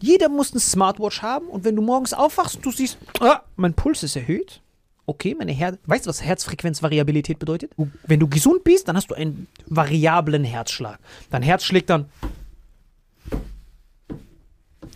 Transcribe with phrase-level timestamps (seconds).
[0.00, 3.74] Jeder muss eine Smartwatch haben und wenn du morgens aufwachst und du siehst, ah, mein
[3.74, 4.60] Puls ist erhöht.
[5.06, 7.72] Okay, meine Her weißt du, was Herzfrequenzvariabilität bedeutet?
[7.76, 10.98] Du, wenn du gesund bist, dann hast du einen variablen Herzschlag.
[11.30, 12.06] Dein Herz schlägt dann.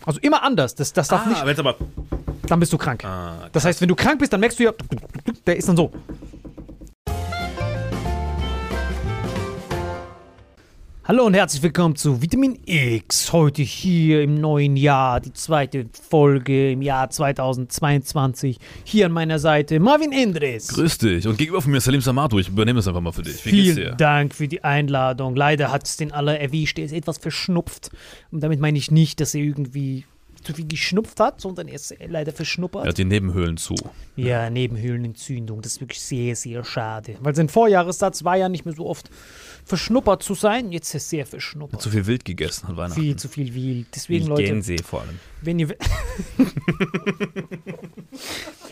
[0.05, 0.75] Also immer anders.
[0.75, 1.43] Das, das darf nicht.
[1.43, 1.77] es aber.
[2.47, 3.03] Dann bist du krank.
[3.05, 4.73] Ah, das heißt, wenn du krank bist, dann merkst du ja,
[5.47, 5.91] der ist dann so.
[11.05, 13.33] Hallo und herzlich willkommen zu Vitamin X.
[13.33, 18.57] Heute hier im neuen Jahr, die zweite Folge im Jahr 2022.
[18.85, 20.69] Hier an meiner Seite Marvin Endres.
[20.69, 21.27] Grüß dich.
[21.27, 22.39] Und gegenüber von mir Salim Samato.
[22.39, 23.45] Ich übernehme das einfach mal für dich.
[23.45, 23.95] Wie geht's Vielen dir?
[23.95, 25.35] Dank für die Einladung.
[25.35, 26.79] Leider hat es den aller erwischt.
[26.79, 27.91] Er ist etwas verschnupft.
[28.31, 30.05] Und damit meine ich nicht, dass er irgendwie
[30.43, 32.85] zu viel geschnupft hat, sondern er ist leider verschnuppert.
[32.85, 33.75] Er hat die Nebenhöhlen zu.
[34.15, 35.61] Ja, Nebenhöhlenentzündung.
[35.61, 37.15] Das ist wirklich sehr, sehr schade.
[37.21, 39.09] Weil sein Vorjahressatz war ja nicht mehr so oft
[39.65, 40.71] verschnuppert zu sein.
[40.71, 41.81] Jetzt ist er sehr verschnuppert.
[41.81, 43.01] Zu viel wild gegessen an Weihnachten.
[43.01, 43.87] viel zu viel Wild.
[43.95, 45.19] Deswegen, Leute, Gänse vor allem.
[45.41, 45.67] wenn ihr.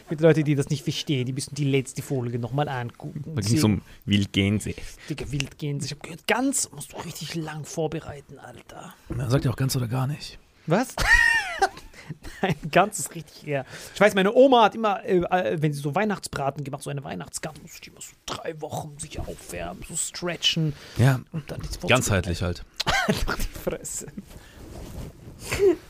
[0.09, 3.33] Mit Leute, die das nicht verstehen, die müssen die letzte Folge nochmal angucken.
[3.35, 4.73] Da ging es um Wildgänse.
[5.09, 5.85] Digga, Wildgänse.
[5.85, 8.93] Ich hab gehört, ganz musst du richtig lang vorbereiten, Alter.
[9.17, 10.37] Er sagt ja auch ganz oder gar nicht.
[10.67, 10.95] Was?
[12.41, 13.65] Nein, ganz ist richtig her.
[13.93, 17.03] Ich weiß, meine Oma hat immer, äh, äh, wenn sie so Weihnachtsbraten gemacht, so eine
[17.03, 22.41] Weihnachtsgans, musste die immer so drei Wochen sich aufwärmen, so stretchen Ja, und dann ganzheitlich
[22.41, 22.63] halt.
[23.07, 24.07] Einfach die Fresse.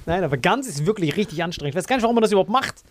[0.06, 1.74] Nein, aber Gans ist wirklich richtig anstrengend.
[1.74, 2.84] Ich weiß gar nicht, warum man das überhaupt macht.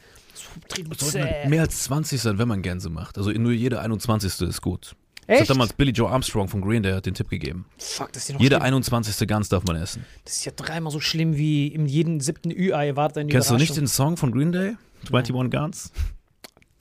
[0.91, 3.19] Es sollten mehr als 20 sein, wenn man Gänse macht.
[3.19, 4.49] Also nur jede 21.
[4.49, 4.95] ist gut.
[5.31, 5.49] Das Echt?
[5.51, 7.65] hat damals Billy Joe Armstrong von Green Day hat den Tipp gegeben.
[7.79, 8.65] Fuck, das ist ja noch Jede schlimm.
[8.65, 9.29] 21.
[9.29, 10.05] Gans darf man essen.
[10.25, 13.55] Das ist ja dreimal so schlimm wie in jedem siebten Ü-Ei wartet eine Kennst du
[13.55, 14.77] nicht den Song von Green Day?
[15.13, 15.93] 21 Guns?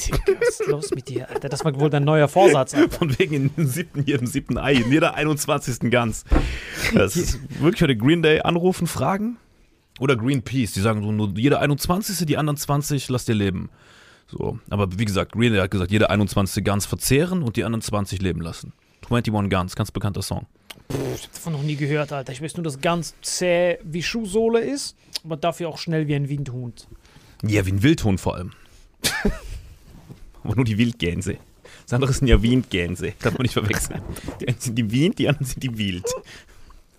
[0.01, 1.47] Digga, was ist los mit dir, Alter?
[1.47, 2.89] Das war wohl dein neuer Vorsatz, Alter.
[2.97, 5.91] Von wegen in siebten, jedem siebten Ei, in jeder 21.
[5.91, 6.25] Gans.
[6.95, 9.37] Das ist wirklich heute Green Day anrufen, fragen.
[9.99, 12.25] Oder Greenpeace, die sagen so, nur jeder 21.
[12.25, 13.69] Die anderen 20 lass dir leben.
[14.31, 16.63] So, aber wie gesagt, Green hat gesagt, jede 21.
[16.63, 18.73] Gans verzehren und die anderen 20 leben lassen.
[19.09, 20.45] 21 Guns, ganz bekannter Song.
[21.15, 22.31] Ich hab davon noch nie gehört, Alter.
[22.31, 26.29] Ich weiß nur, dass ganz zäh wie Schuhsohle ist, aber dafür auch schnell wie ein
[26.29, 26.87] Windhund.
[27.43, 28.51] Ja, wie ein Wildhund vor allem.
[30.43, 31.37] Aber nur die Wildgänse.
[31.83, 33.13] Das andere sind ja Windgänse.
[33.19, 34.01] Darf man nicht verwechseln.
[34.39, 36.05] Die einen sind die Wind, die anderen sind die Wild.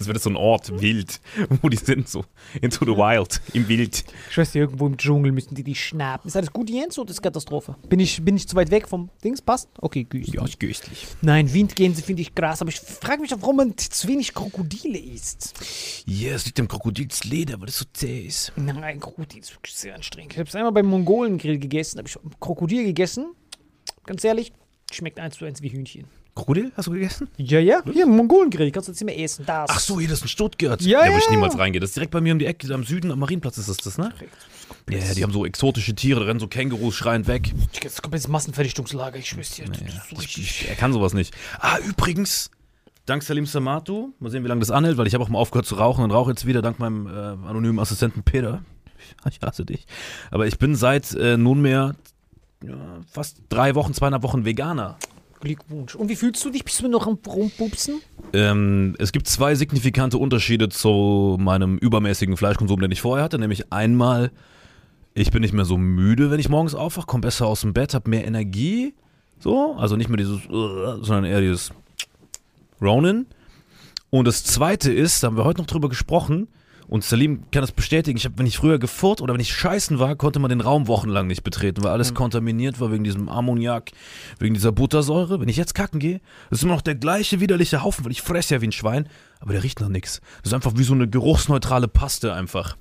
[0.00, 1.20] Das wird so ein Ort, Wild,
[1.60, 2.24] wo die sind, so
[2.62, 4.02] into the wild, im Wild.
[4.30, 6.26] Ich weiß nicht, irgendwo im Dschungel müssen die die schnappen.
[6.26, 7.76] Ist alles gut, Jens, oder ist Katastrophe?
[7.86, 9.42] Bin ich, bin ich zu weit weg vom Dings?
[9.42, 9.68] Passt?
[9.78, 10.32] Okay, güst.
[10.32, 11.06] Ja, ist köstlich.
[11.20, 15.52] Nein, Windgänse finde ich krass, aber ich frage mich warum man zu wenig Krokodile isst.
[16.06, 18.52] Ja, es liegt am Krokodilsleder, weil das so zäh ist.
[18.56, 20.32] Nein, Krokodil ist wirklich sehr anstrengend.
[20.32, 23.34] Ich habe es einmal beim Mongolengrill gegessen, habe ich Krokodil gegessen.
[24.06, 24.50] Ganz ehrlich,
[24.90, 26.06] schmeckt eins zu eins wie Hühnchen.
[26.34, 27.28] Krokodil hast du gegessen?
[27.36, 29.44] Ja, ja, hier Mongolengrill kannst du jetzt immer essen.
[29.46, 29.68] Das.
[29.70, 30.80] Ach so, hier, das ist in Stuttgart.
[30.80, 31.30] Ja, wo ich ja.
[31.30, 31.80] niemals reingehe.
[31.80, 33.98] Das ist direkt bei mir um die Ecke, am Süden, am Marienplatz ist das, das
[33.98, 34.12] ne?
[34.88, 37.52] Ja, ja, die haben so exotische Tiere, da rennen so Kängurus schreiend weg.
[37.82, 39.64] Das ist komplettes Massenvernichtungslager, ich schwör's dir.
[39.64, 39.82] Ist so
[40.12, 40.38] Ich, richtig.
[40.38, 41.34] ich, er kann sowas nicht.
[41.58, 42.50] Ah, übrigens,
[43.06, 45.66] dank Salim Samatu, mal sehen, wie lange das anhält, weil ich habe auch mal aufgehört
[45.66, 48.62] zu rauchen und rauche jetzt wieder dank meinem äh, anonymen Assistenten Peter.
[49.28, 49.86] Ich hasse dich.
[50.30, 51.96] Aber ich bin seit äh, nunmehr
[52.62, 52.74] ja,
[53.10, 54.98] fast drei Wochen, zweieinhalb Wochen Veganer.
[55.40, 55.94] Glückwunsch.
[55.94, 56.64] Und wie fühlst du dich?
[56.64, 58.00] Bist du noch am Rumpupsen?
[58.32, 63.38] Ähm, es gibt zwei signifikante Unterschiede zu meinem übermäßigen Fleischkonsum, den ich vorher hatte.
[63.38, 64.30] Nämlich einmal,
[65.14, 67.94] ich bin nicht mehr so müde, wenn ich morgens aufwache, komme besser aus dem Bett,
[67.94, 68.94] habe mehr Energie.
[69.38, 71.72] So, also nicht mehr dieses, uh, sondern eher dieses
[72.80, 73.26] Ronin.
[74.10, 76.48] Und das zweite ist, da haben wir heute noch drüber gesprochen,
[76.90, 80.00] und Salim kann das bestätigen, ich hab, wenn ich früher gefurrt oder wenn ich scheißen
[80.00, 83.92] war, konnte man den Raum wochenlang nicht betreten, weil alles kontaminiert war wegen diesem Ammoniak,
[84.40, 85.40] wegen dieser Buttersäure.
[85.40, 86.20] Wenn ich jetzt kacken gehe,
[86.50, 89.08] ist immer noch der gleiche widerliche Haufen, weil ich fresse ja wie ein Schwein,
[89.38, 90.20] aber der riecht nach nichts.
[90.42, 92.76] Das ist einfach wie so eine geruchsneutrale Paste einfach.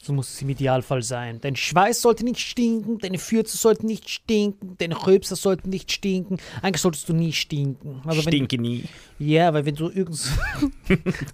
[0.00, 1.40] So muss es im Idealfall sein.
[1.40, 6.38] Dein Schweiß sollte nicht stinken, deine Fürze sollten nicht stinken, deine Röpser sollten nicht stinken.
[6.62, 8.00] Eigentlich solltest du nie stinken.
[8.04, 8.84] Also wenn, nie.
[9.18, 10.18] Ja, weil wenn du irgend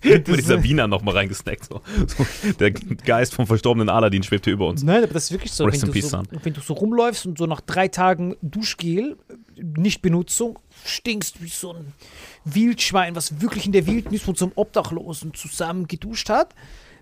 [0.02, 1.66] Mit dieser Wiener nochmal reingesnackt.
[1.66, 1.82] So.
[2.06, 4.82] So, der Geist vom verstorbenen Aladdin schwebt hier über uns.
[4.82, 5.64] Nein, aber das ist wirklich so.
[5.64, 6.28] Rest Wenn du peace, so, son.
[6.42, 9.16] wenn du so rumläufst und so nach drei Tagen Duschgel,
[9.56, 11.92] Nichtbenutzung, stinkst wie so ein
[12.44, 16.54] Wildschwein, was wirklich in der Wildnis mit so einem Obdachlosen zusammen geduscht hat,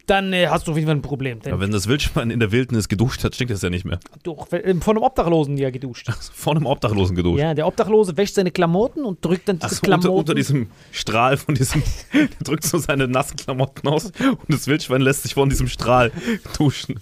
[0.06, 1.38] dann äh, hast du auf jeden Fall ein Problem.
[1.44, 4.00] Aber wenn das Wildschwein in der Wildnis geduscht hat, stinkt das ja nicht mehr.
[4.22, 6.10] doch, äh, von einem Obdachlosen ja geduscht.
[6.34, 7.40] Vor einem Obdachlosen geduscht.
[7.40, 10.08] Ja, der Obdachlose wäscht seine Klamotten und drückt dann diese so, Klamotten.
[10.08, 11.82] unter, unter diesem Strahl von diesem,
[12.12, 16.12] der drückt so seine nassen Klamotten aus und das Wildschwein lässt sich von diesem Strahl
[16.58, 17.00] duschen.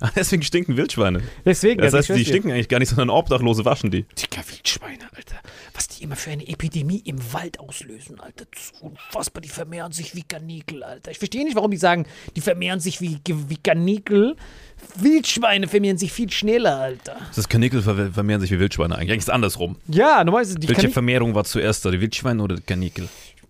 [0.00, 1.22] Ah, deswegen stinken Wildschweine.
[1.44, 4.04] Deswegen, Das heißt, die stinken eigentlich gar nicht, sondern Obdachlose waschen die.
[4.04, 5.36] Dicker Wildschweine, Alter.
[5.74, 8.44] Was die immer für eine Epidemie im Wald auslösen, Alter.
[8.52, 9.40] Das ist unfassbar.
[9.40, 11.10] Die vermehren sich wie Karnickel, Alter.
[11.10, 12.06] Ich verstehe nicht, warum die sagen,
[12.36, 14.36] die vermehren sich wie, wie Karnickel.
[14.96, 17.16] Wildschweine vermehren sich viel schneller, Alter.
[17.34, 19.10] Das Kanickel ver vermehren sich wie Wildschweine eigentlich.
[19.10, 19.76] Eigentlich ist es andersrum.
[19.88, 20.92] Ja, normalerweise die Welche Kanickel.
[20.92, 22.92] Vermehrung war zuerst da, die Wildschweine oder die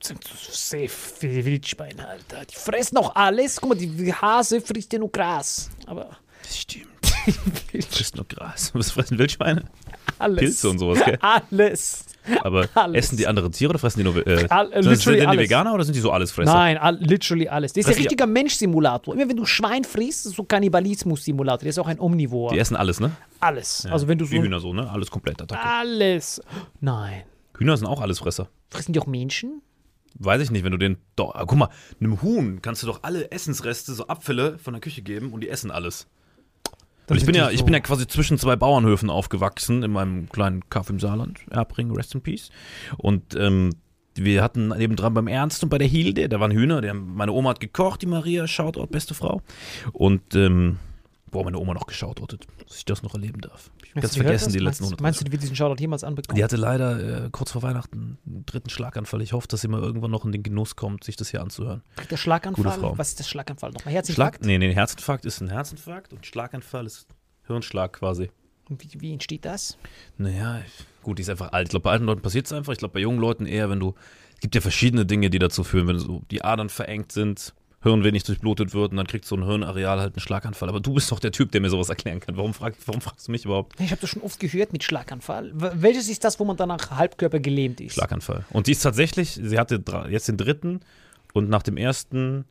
[0.00, 0.14] so
[0.50, 0.90] safe
[1.20, 2.44] Wildschweine, Alter.
[2.44, 3.60] Die fressen auch alles.
[3.60, 5.70] Guck mal, die die Hase frisst ja nur Gras.
[5.86, 6.16] Aber
[6.48, 6.86] Das stimmt.
[7.90, 8.70] Frisst nur Gras.
[8.74, 9.64] Was fressen Wildschweine?
[10.18, 10.38] alles.
[10.40, 11.18] Pilze und sowas, gell?
[11.20, 12.06] Alles.
[12.42, 13.04] Aber Alles.
[13.06, 15.44] essen die andere Tiere oder fressen die nur äh, All- äh, sind, die alles.
[15.44, 16.52] Veganer oder sind die so alles Fresser?
[16.52, 17.72] Nein, all, literally alles.
[17.74, 19.14] Das ist Was ein richtiger Mensch-Simulator.
[19.14, 21.58] Immer wenn du Schwein frisst, ist so Kannibalismus-Simulator.
[21.60, 22.50] Der ist auch ein Omnivor.
[22.52, 23.12] Die essen alles, ne?
[23.40, 23.86] alles.
[23.86, 24.90] Also wenn du so Wie Hühner so, ne?
[24.90, 25.62] Alles komplett Attacke.
[25.62, 26.40] alles.
[26.80, 27.24] Nein.
[27.58, 28.48] Hühner sind auch Allesfresser.
[28.70, 29.60] Fressen die auch Menschen?
[30.14, 30.96] Weiß ich nicht, wenn du den.
[31.16, 31.68] Doch, ah, guck mal,
[32.00, 35.48] einem Huhn kannst du doch alle Essensreste, so Abfälle von der Küche geben und die
[35.48, 36.08] essen alles.
[37.08, 40.28] Und ich bin ja, ich so- bin ja quasi zwischen zwei Bauernhöfen aufgewachsen in meinem
[40.28, 42.50] kleinen Kaff im Saarland, Erbring, Rest in Peace.
[42.96, 43.70] Und ähm,
[44.14, 47.50] wir hatten nebendran beim Ernst und bei der Hilde, da waren Hühner, haben, meine Oma
[47.50, 49.42] hat gekocht, die Maria, Shoutout, beste Frau.
[49.92, 50.78] Und ähm,
[51.30, 53.70] boah, meine Oma noch geschoutortet, dass ich das noch erleben darf.
[53.82, 55.80] Ich hab Hast ganz vergessen, die letzten meinst, 100 Meinst du, die wird diesen Shoutout
[55.80, 56.36] jemals anbekommen?
[56.36, 59.22] Die hatte leider äh, kurz vor Weihnachten einen dritten Schlaganfall.
[59.22, 61.82] Ich hoffe, dass sie mal irgendwann noch in den Genuss kommt, sich das hier anzuhören.
[62.10, 62.64] der Schlaganfall?
[62.64, 62.98] Gute Frau.
[62.98, 63.82] Was ist der Schlaganfall nochmal?
[63.82, 64.44] Schlag, Herzinfarkt?
[64.44, 67.06] nee, nee, Herzinfarkt ist ein Herzinfarkt und Schlaganfall ist
[67.46, 68.30] Hirnschlag quasi.
[68.68, 69.78] Und Wie, wie entsteht das?
[70.18, 70.60] Naja,
[71.02, 71.68] gut, die ist einfach alt.
[71.68, 72.72] Ich glaube, bei alten Leuten passiert es einfach.
[72.72, 73.94] Ich glaube, bei jungen Leuten eher, wenn du.
[74.34, 78.02] Es gibt ja verschiedene Dinge, die dazu führen, wenn so die Adern verengt sind, Hirn
[78.02, 80.68] wenig durchblutet wird und dann kriegt so ein Hirnareal halt einen Schlaganfall.
[80.68, 82.36] Aber du bist doch der Typ, der mir sowas erklären kann.
[82.36, 83.80] Warum, frag, warum fragst du mich überhaupt?
[83.80, 85.52] Ich habe das schon oft gehört mit Schlaganfall.
[85.54, 87.94] Welches ist das, wo man danach Halbkörper gelähmt ist?
[87.94, 88.44] Schlaganfall.
[88.50, 90.80] Und die ist tatsächlich, sie hatte jetzt den dritten
[91.34, 92.44] und nach dem ersten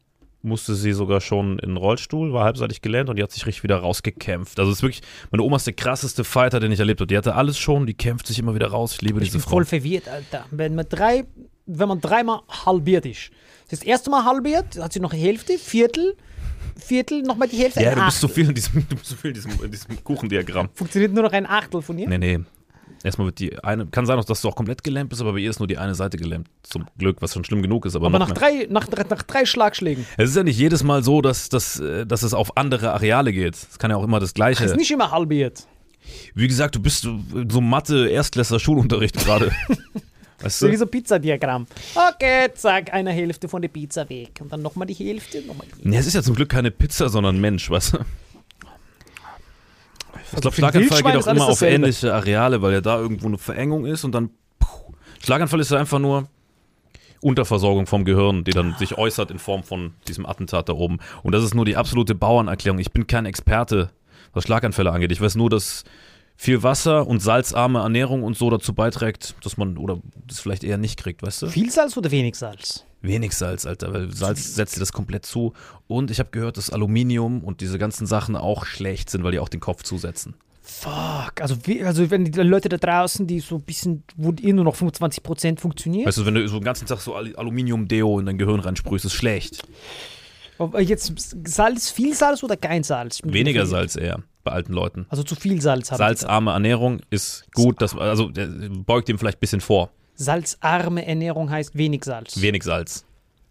[0.43, 3.63] musste sie sogar schon in den Rollstuhl, war halbseitig gelähmt und die hat sich richtig
[3.63, 4.59] wieder rausgekämpft.
[4.59, 7.07] Also es ist wirklich, meine Oma ist der krasseste Fighter, den ich erlebt habe.
[7.07, 8.93] Die hatte alles schon, die kämpft sich immer wieder raus.
[8.93, 9.49] Ich liebe Ich diese bin Frau.
[9.49, 10.45] voll verwirrt, Alter.
[10.51, 11.25] Wenn man, drei,
[11.67, 13.29] wenn man dreimal halbiert ist.
[13.69, 16.15] Das erste Mal halbiert, hat sie noch die Hälfte, Viertel,
[16.77, 17.81] Viertel, nochmal die Hälfte.
[17.81, 20.03] Ja, du bist so viel in diesem, du bist so viel in diesem, in diesem
[20.03, 20.69] Kuchendiagramm.
[20.73, 22.07] Funktioniert nur noch ein Achtel von ihr?
[22.07, 22.39] Nee, nee.
[23.03, 25.49] Erstmal wird die eine, kann sein dass du auch komplett gelähmt bist, aber bei ihr
[25.49, 26.47] ist nur die eine Seite gelähmt.
[26.63, 27.95] Zum Glück, was schon schlimm genug ist.
[27.95, 30.05] Aber, Aber nach drei, nach, nach drei Schlägen.
[30.17, 33.31] Es ist ja nicht jedes Mal so, dass, dass, äh, dass es auf andere Areale
[33.31, 33.55] geht.
[33.55, 34.65] Es kann ja auch immer das Gleiche.
[34.65, 35.67] Ist nicht immer halbiert.
[36.33, 37.19] Wie gesagt, du bist so,
[37.49, 39.51] so Mathe, Erstklässler, Schulunterricht gerade.
[40.41, 40.77] weißt So wie du?
[40.77, 41.67] so ein Pizzadiagramm.
[41.95, 44.39] Okay, zack, eine Hälfte von der Pizza weg.
[44.41, 47.09] Und dann nochmal die Hälfte, nochmal die Nee, es ist ja zum Glück keine Pizza,
[47.09, 47.97] sondern Mensch, weißt du?
[50.33, 51.75] Ich glaube, für ein Schlaganfall geht auch immer auf dasselbe.
[51.75, 54.29] ähnliche Areale, weil ja da irgendwo eine Verengung ist und dann.
[54.59, 54.93] Puh.
[55.23, 56.27] Schlaganfall ist ja einfach nur
[57.21, 60.99] Unterversorgung vom Gehirn, die dann sich äußert in Form von diesem Attentat da oben.
[61.23, 62.79] Und das ist nur die absolute Bauernerklärung.
[62.79, 63.89] Ich bin kein Experte,
[64.33, 65.11] was Schlaganfälle angeht.
[65.11, 65.83] Ich weiß nur, dass
[66.37, 70.77] viel Wasser und salzarme Ernährung und so dazu beiträgt, dass man oder das vielleicht eher
[70.77, 71.47] nicht kriegt, weißt du?
[71.47, 72.85] Viel Salz oder wenig Salz?
[73.01, 75.53] Wenig Salz, Alter, weil Salz setzt dir das komplett zu.
[75.87, 79.39] Und ich habe gehört, dass Aluminium und diese ganzen Sachen auch schlecht sind, weil die
[79.39, 80.35] auch den Kopf zusetzen.
[80.61, 81.39] Fuck.
[81.41, 84.65] Also, wie, also wenn die Leute da draußen, die so ein bisschen, wo eh nur
[84.65, 86.05] noch 25% funktioniert.
[86.07, 89.05] Weißt du, wenn du so den ganzen Tag so Al- Aluminium-Deo in dein Gehirn reinsprühst,
[89.05, 89.63] ist schlecht.
[90.59, 91.13] Aber jetzt
[91.47, 93.21] Salz, viel Salz oder kein Salz?
[93.23, 93.65] Weniger.
[93.65, 95.05] Salz eher bei alten Leuten.
[95.09, 95.97] Also zu viel Salz haben.
[95.97, 99.89] Salzarme Ernährung ist gut, das, also der beugt dem vielleicht ein bisschen vor.
[100.15, 102.41] Salzarme Ernährung heißt wenig Salz.
[102.41, 103.05] Wenig Salz.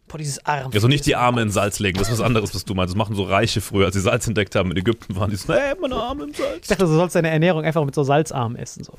[0.09, 0.71] Boah, dieses Arm.
[0.73, 2.93] Also nicht die Arme in Salz legen, das ist was anderes, was du meinst.
[2.95, 5.53] Das machen so Reiche früher, als sie Salz entdeckt haben in Ägypten, waren die so,
[5.53, 6.67] hey, meine Arme im Ich Salz.
[6.69, 8.85] dachte, du sollst deine Ernährung einfach mit so Salzarmen essen.
[8.85, 8.95] So.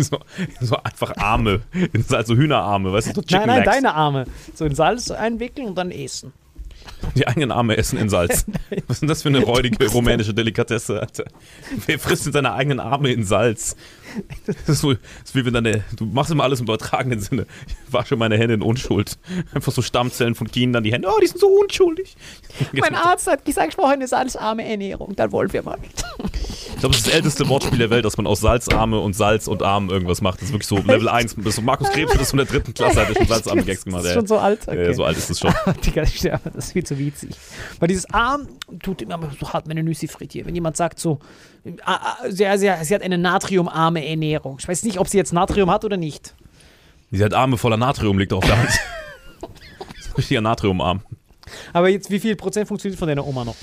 [0.00, 0.18] So,
[0.60, 1.60] so einfach Arme
[1.92, 3.70] in Salz, so Hühnerarme, weißt du, so Chicken Nein, nein, Legs.
[3.72, 4.26] deine Arme.
[4.54, 6.32] So in Salz einwickeln und dann essen.
[7.14, 8.46] Die eigenen Arme essen in Salz.
[8.86, 11.24] Was ist denn das für eine räudige rumänische Delikatesse, Alter?
[11.86, 13.76] Wer frisst denn seine eigenen Arme in Salz?
[14.46, 17.46] Das ist, so, das ist wie wenn deine, du machst immer alles im übertragenen Sinne.
[17.66, 19.18] Ich wasche meine Hände in Unschuld.
[19.52, 22.16] Einfach so Stammzellen von Kindern, die Hände, oh, die sind so unschuldig.
[22.72, 25.14] Mein Arzt hat gesagt, ich brauche eine salzarme Ernährung.
[25.16, 25.78] Dann wollen wir mal.
[26.18, 29.46] Ich glaube, das ist das älteste Wortspiel der Welt, dass man aus Salzarme und Salz
[29.48, 30.36] und Arm irgendwas macht.
[30.40, 31.36] Das ist wirklich so Level 1.
[31.36, 33.84] Das ist so Markus Krebs hat das von der dritten Klasse, hat er schon Salzarme-Gags
[33.84, 34.02] gemacht.
[34.04, 34.66] Das ist schon so alt.
[34.66, 34.92] Ja, Okay.
[34.94, 35.52] so alt ist es schon.
[35.84, 37.30] Digga, das ist viel zu witzig.
[37.80, 38.46] Weil dieses Arm
[38.82, 40.46] tut immer so hart meine Nüsse frittieren.
[40.46, 41.18] Wenn jemand sagt so,
[41.84, 44.56] ah, sie, sie, sie hat eine natriumarme Ernährung.
[44.58, 46.34] Ich weiß nicht, ob sie jetzt Natrium hat oder nicht.
[47.10, 48.70] Sie hat Arme voller Natrium, liegt auf der Hand.
[50.18, 51.02] Richtiger Natriumarm.
[51.72, 53.56] Aber jetzt, wie viel Prozent funktioniert von deiner Oma noch?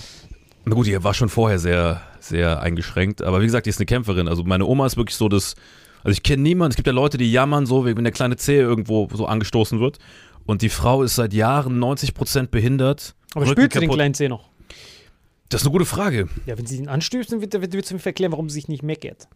[0.66, 3.22] Na gut, die war schon vorher sehr, sehr eingeschränkt.
[3.22, 4.28] Aber wie gesagt, die ist eine Kämpferin.
[4.28, 5.56] Also meine Oma ist wirklich so das.
[6.04, 6.72] Also ich kenne niemanden.
[6.72, 10.00] Es gibt ja Leute, die jammern so, wenn der kleine Zehe irgendwo so angestoßen wird.
[10.46, 13.16] Und die Frau ist seit Jahren 90% behindert.
[13.36, 14.50] Aber spürt sie den kleinen Zeh noch?
[15.50, 16.28] Das ist eine gute Frage.
[16.46, 18.68] Ja, wenn sie ihn anstößt, dann wird, wird, wird sie mir erklären, warum sie sich
[18.68, 19.28] nicht meckert.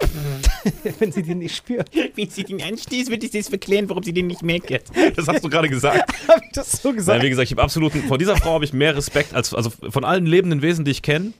[0.98, 1.90] wenn sie den nicht spürt.
[2.14, 4.84] Wenn sie den anstieß, wird ich das verklären, warum sie den nicht meckert.
[5.16, 6.12] Das hast du gerade gesagt.
[6.28, 7.22] Hab ich das so Nein, gesagt?
[7.22, 8.02] wie gesagt, ich habe absoluten.
[8.04, 9.52] Vor dieser Frau habe ich mehr Respekt als.
[9.54, 11.32] Also von allen lebenden Wesen, die ich kenne,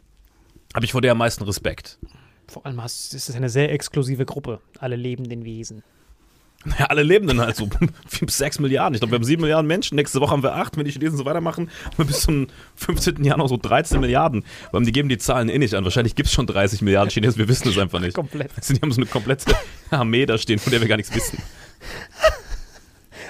[0.75, 1.99] habe ich vor der am meisten Respekt.
[2.49, 4.61] Vor allem hast, ist es eine sehr exklusive Gruppe.
[4.79, 5.83] Alle lebenden Wesen.
[6.79, 7.69] Ja, alle Lebenden halt so.
[8.07, 8.95] 5, 6 Milliarden.
[8.95, 9.97] Ich glaube, wir haben 7 Milliarden Menschen.
[9.97, 10.77] Nächste Woche haben wir 8.
[10.77, 13.25] Wenn die Chinesen so weitermachen, haben wir bis zum 15.
[13.25, 14.45] Jahr noch so 13 Milliarden.
[14.71, 15.85] Weil die geben die Zahlen eh nicht an.
[15.85, 17.39] Wahrscheinlich gibt es schon 30 Milliarden Chinesen.
[17.39, 18.15] Wir wissen es einfach nicht.
[18.15, 18.51] Komplett.
[18.69, 19.55] Die haben so eine komplette
[19.91, 21.39] Armee da stehen, von der wir gar nichts wissen.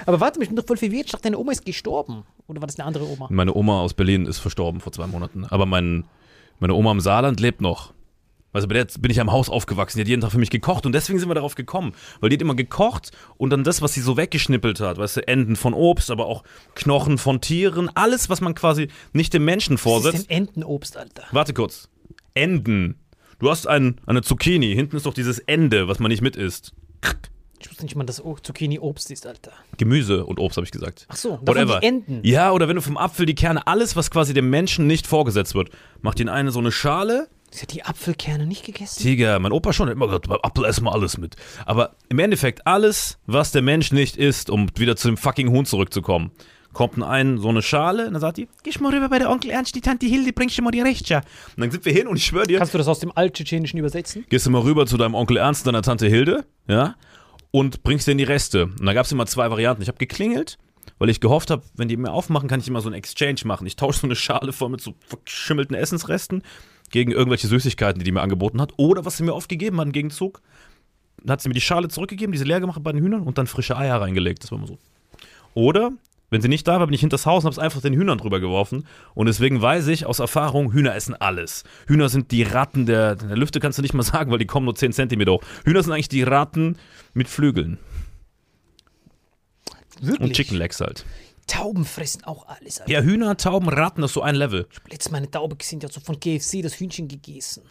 [0.05, 1.05] Aber warte, ich bin doch voll verwirrt.
[1.05, 2.23] Ich dachte, deine Oma ist gestorben.
[2.47, 3.27] Oder war das eine andere Oma?
[3.29, 5.45] Meine Oma aus Berlin ist verstorben vor zwei Monaten.
[5.45, 6.05] Aber mein,
[6.59, 7.93] meine Oma im Saarland lebt noch.
[8.53, 9.97] Also bei der bin ich am Haus aufgewachsen.
[9.97, 11.93] Die hat jeden Tag für mich gekocht und deswegen sind wir darauf gekommen.
[12.21, 15.27] Weil die hat immer gekocht und dann das, was sie so weggeschnippelt hat, weißt du,
[15.27, 16.43] Enden von Obst, aber auch
[16.75, 20.29] Knochen von Tieren, alles, was man quasi nicht dem Menschen Was ist vorsetzt.
[20.29, 21.23] denn Entenobst, Alter?
[21.31, 21.89] Warte kurz.
[22.33, 22.99] Enden.
[23.39, 26.73] Du hast ein, eine Zucchini, hinten ist doch dieses Ende, was man nicht mit isst.
[27.59, 29.51] Ich wusste nicht mal, dass Zucchini Obst ist, Alter.
[29.77, 31.05] Gemüse und Obst, habe ich gesagt.
[31.09, 31.79] Ach so, Whatever.
[31.79, 32.19] die Enden.
[32.23, 35.55] Ja, oder wenn du vom Apfel die Kerne, alles, was quasi dem Menschen nicht vorgesetzt
[35.55, 35.69] wird,
[36.01, 37.29] macht ihn eine so eine Schale.
[37.53, 38.99] Sie hat die Apfelkerne nicht gegessen?
[39.01, 41.35] Tiger, mein Opa schon, hat immer gesagt, beim Apfel essen wir alles mit.
[41.67, 45.63] Aber im Endeffekt, alles, was der Mensch nicht isst, um wieder zu dem fucking Huhn
[45.63, 46.31] zurückzukommen,
[46.73, 49.29] kommt in einen so eine Schale und dann sagt die, geh mal rüber bei der
[49.29, 51.17] Onkel Ernst, die Tante Hilde, bringst du mal die Rechtscha.
[51.17, 53.77] Und dann sind wir hin und ich schwöre dir, Kannst du das aus dem Alttschetschenischen
[53.77, 54.25] übersetzen?
[54.29, 56.95] gehst du mal rüber zu deinem Onkel Ernst und deiner Tante Hilde, ja,
[57.51, 58.63] und bringst denen die Reste.
[58.65, 59.83] Und da gab es immer zwei Varianten.
[59.83, 60.57] Ich habe geklingelt,
[60.97, 63.67] weil ich gehofft habe, wenn die mir aufmachen, kann ich immer so einen Exchange machen.
[63.67, 66.41] Ich tausche so eine Schale voll mit so verschimmelten Essensresten
[66.93, 68.73] gegen irgendwelche Süßigkeiten, die die mir angeboten hat.
[68.77, 70.41] Oder was sie mir oft gegeben hat im Gegenzug.
[71.23, 73.47] Dann hat sie mir die Schale zurückgegeben, diese leer gemacht bei den Hühnern und dann
[73.47, 74.43] frische Eier reingelegt.
[74.43, 74.77] Das war immer so.
[75.55, 75.91] Oder,
[76.29, 78.19] wenn sie nicht da war, bin ich hinters Haus und habe es einfach den Hühnern
[78.19, 78.85] drüber geworfen.
[79.15, 81.63] Und deswegen weiß ich aus Erfahrung, Hühner essen alles.
[81.87, 84.65] Hühner sind die Ratten der, der Lüfte, kannst du nicht mal sagen, weil die kommen
[84.65, 85.43] nur 10 Zentimeter hoch.
[85.65, 86.77] Hühner sind eigentlich die Ratten
[87.15, 87.79] mit Flügeln.
[89.99, 90.19] Wirklich?
[90.19, 91.05] Und Chicken Legs halt.
[91.47, 92.91] Tauben fressen auch alles, Alter.
[92.91, 94.67] Ja, Hühner, Tauben, Ratten, das ist so ein Level.
[94.89, 97.63] Letztes Mal eine Taube gesehen, die hat so von KFC das Hühnchen gegessen.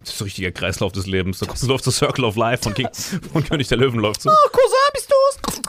[0.00, 1.38] Das ist so ein richtiger Kreislauf des Lebens.
[1.40, 2.88] Da kommt- läuft so Circle of Life von, King,
[3.32, 4.30] von König der Löwen läuft so.
[4.30, 5.60] Oh, Cousin, bist du's?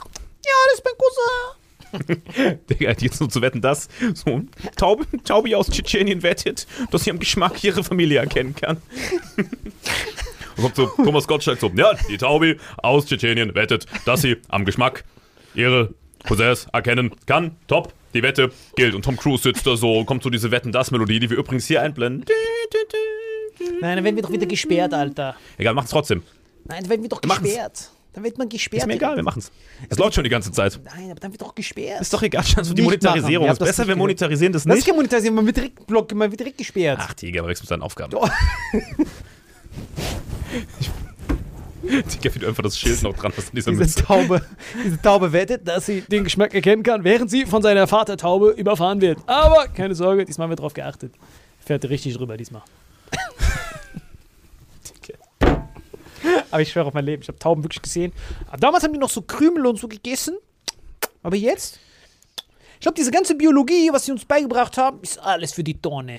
[0.44, 1.58] Ja, das ist mein Cousin.
[2.70, 7.10] Digga, jetzt nur zu wetten, dass so ein Taube, Taubi aus Tschetschenien wettet, dass sie
[7.10, 8.78] am Geschmack ihre Familie erkennen kann.
[10.56, 14.64] Und kommt so Thomas Gottschalk so, ja, die Taubi aus Tschetschenien wettet, dass sie am
[14.64, 15.04] Geschmack
[15.54, 15.92] ihre
[16.26, 17.56] Cousins erkennen kann.
[17.66, 18.94] Top, die Wette gilt.
[18.94, 22.24] Und Tom Cruise sitzt da so, kommt so diese Wetten-Das-Melodie, die wir übrigens hier einblenden.
[23.80, 25.36] Nein, dann werden wir doch wieder gesperrt, Alter.
[25.58, 26.22] Egal, macht's trotzdem.
[26.64, 27.48] Nein, dann werden wir doch machen's.
[27.48, 27.90] gesperrt.
[28.14, 28.82] Dann wird man gesperrt.
[28.82, 29.50] Ist mir egal, wir machen's.
[29.88, 30.78] Es läuft schon die ganze Zeit.
[30.84, 32.02] Nein, aber dann wird doch gesperrt.
[32.02, 33.02] Ist doch egal, schon so die Nicht.
[33.02, 33.48] Monetarisierung.
[33.48, 34.86] Ist besser, nicht wir monetarisieren das das ist nicht.
[34.86, 36.98] kein Monetarisieren, man wird direkt blockiert, man wird direkt gesperrt.
[37.00, 38.14] Ach, Digga, aber wächst mit seinen Aufgaben.
[38.14, 38.28] Oh.
[41.82, 44.04] Digga, wie du einfach das Schild noch dran hast an dieser Diese Mütze.
[44.04, 44.42] Taube,
[44.84, 49.00] diese Taube wettet, dass sie den Geschmack erkennen kann, während sie von seiner Vatertaube überfahren
[49.00, 49.18] wird.
[49.26, 51.14] Aber keine Sorge, diesmal wird drauf geachtet.
[51.60, 52.62] Fährt richtig drüber diesmal.
[56.50, 58.12] Aber ich schwöre auf mein Leben, ich habe Tauben wirklich gesehen.
[58.48, 60.36] Aber damals haben die noch so Krümel und so gegessen.
[61.22, 61.80] Aber jetzt?
[62.74, 66.18] Ich glaube, diese ganze Biologie, was sie uns beigebracht haben, ist alles für die Tonne.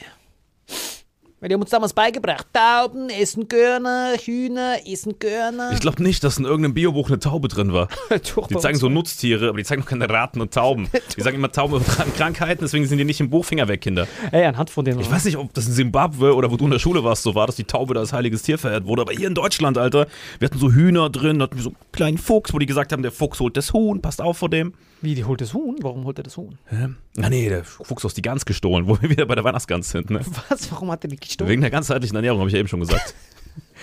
[1.43, 2.47] Weil die haben uns damals beigebracht.
[2.53, 5.71] Tauben essen Körner, Hühner essen Körner.
[5.73, 7.89] Ich glaube nicht, dass in irgendeinem Biobuch eine Taube drin war.
[8.33, 10.87] Doch, Die zeigen so Nutztiere, aber die zeigen noch keine Ratten und Tauben.
[11.17, 14.07] Die sagen immer Tauben übertragen Krankheiten, deswegen sind die nicht im Buch Finger weg, Kinder.
[14.31, 15.01] Ey, anhand von denen.
[15.01, 17.35] Ich weiß nicht, ob das in Simbabwe oder wo du in der Schule warst, so
[17.35, 19.01] war, dass die Taube da als heiliges Tier verehrt wurde.
[19.01, 20.07] Aber hier in Deutschland, Alter,
[20.39, 23.03] wir hatten so Hühner drin, hatten wir so einen kleinen Fuchs, wo die gesagt haben,
[23.03, 24.73] der Fuchs holt das Huhn, passt auf vor dem.
[25.03, 25.75] Wie, die holt das Huhn?
[25.81, 26.57] Warum holt er das Huhn?
[26.69, 26.87] Hä?
[27.21, 30.09] Ah nee, der Fuchs aus die Gans gestohlen, wo wir wieder bei der Weihnachtsgans sind,
[30.09, 30.21] ne?
[30.47, 30.71] Was?
[30.71, 31.51] Warum hat er die gestohlen?
[31.51, 33.13] Wegen der ganzheitlichen Ernährung, habe ich ja eben schon gesagt.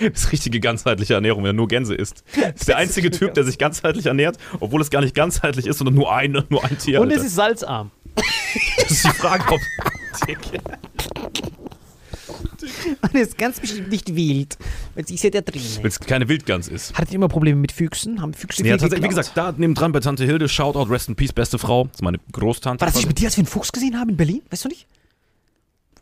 [0.00, 2.24] Das ist richtige ganzheitliche Ernährung, wenn er nur Gänse isst.
[2.34, 5.78] Das ist der einzige Typ, der sich ganzheitlich ernährt, obwohl es gar nicht ganzheitlich ist,
[5.78, 7.00] sondern nur eine, nur ein Tier.
[7.00, 7.26] Und es Alter.
[7.26, 7.90] ist salzarm.
[8.16, 9.60] das ist die Frage, ob.
[13.02, 14.56] Und ist ganz bestimmt nicht wild.
[14.94, 15.62] Weil sie ist ja da drin.
[15.80, 16.94] Wenn es keine Wildgans ist.
[16.94, 18.20] Hattet ihr immer Probleme mit Füchsen?
[18.20, 21.16] Haben Füchse Ja, viel tatsächlich, wie gesagt, da nebendran bei Tante Hilde, Shoutout, Rest in
[21.16, 21.84] Peace, beste Frau.
[21.84, 22.80] Das ist meine Großtante.
[22.80, 24.42] War das nicht mit dir, als wir einen Fuchs gesehen haben in Berlin?
[24.50, 24.86] Weißt du nicht?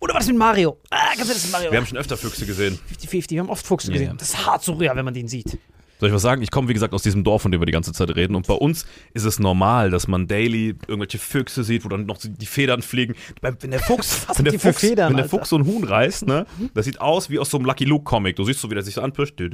[0.00, 0.76] Oder war das mit Mario?
[0.90, 1.72] Ah, ganz ehrlich, das ist Mario.
[1.72, 2.78] Wir haben schon öfter Füchse gesehen.
[3.02, 4.08] 50-50, wir haben oft Fuchse Ja, gesehen.
[4.10, 4.14] ja.
[4.14, 5.58] Das ist hart surreal, wenn man den sieht.
[5.98, 6.42] Soll ich was sagen?
[6.42, 8.36] Ich komme, wie gesagt, aus diesem Dorf, von dem wir die ganze Zeit reden.
[8.36, 12.18] Und bei uns ist es normal, dass man daily irgendwelche Füchse sieht, wo dann noch
[12.18, 13.14] die Federn fliegen.
[13.40, 15.38] Wenn der Fuchs, Was wenn der für Fuchs, Federn, wenn der Alter?
[15.38, 18.04] Fuchs so ein Huhn reißt, ne, das sieht aus wie aus so einem Lucky Luke
[18.04, 18.36] Comic.
[18.36, 19.40] Du siehst so, wie der sich so anpirscht.
[19.40, 19.48] Das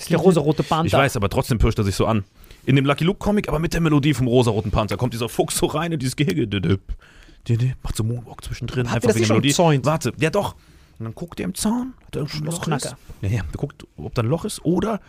[0.00, 0.86] ist der rosarote Panther.
[0.86, 2.24] Ich weiß, aber trotzdem pirscht er sich so an.
[2.64, 5.58] In dem Lucky Luke Comic, aber mit der Melodie vom rosaroten Panther, kommt dieser Fuchs
[5.58, 6.48] so rein in dieses Gehege.
[7.82, 8.90] Macht so Moonwalk zwischendrin.
[8.90, 9.84] Habt einfach schon Melodie.
[9.84, 10.56] Warte, ja doch.
[11.00, 12.94] Und dann guckt er im Zaun, hat er irgendein Loch ist.
[13.22, 14.62] Ja, ja, der guckt, ob da ein Loch ist.
[14.66, 15.00] Oder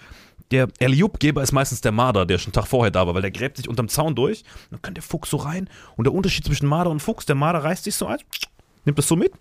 [0.51, 3.31] der Eliup-Geber ist meistens der Marder, der schon einen Tag vorher da war, weil der
[3.31, 4.39] gräbt sich unterm Zaun durch.
[4.39, 5.69] Und dann kann der Fuchs so rein.
[5.97, 8.19] Und der Unterschied zwischen Marder und Fuchs, der Marder reißt sich so ein,
[8.85, 9.33] nimmt das so mit.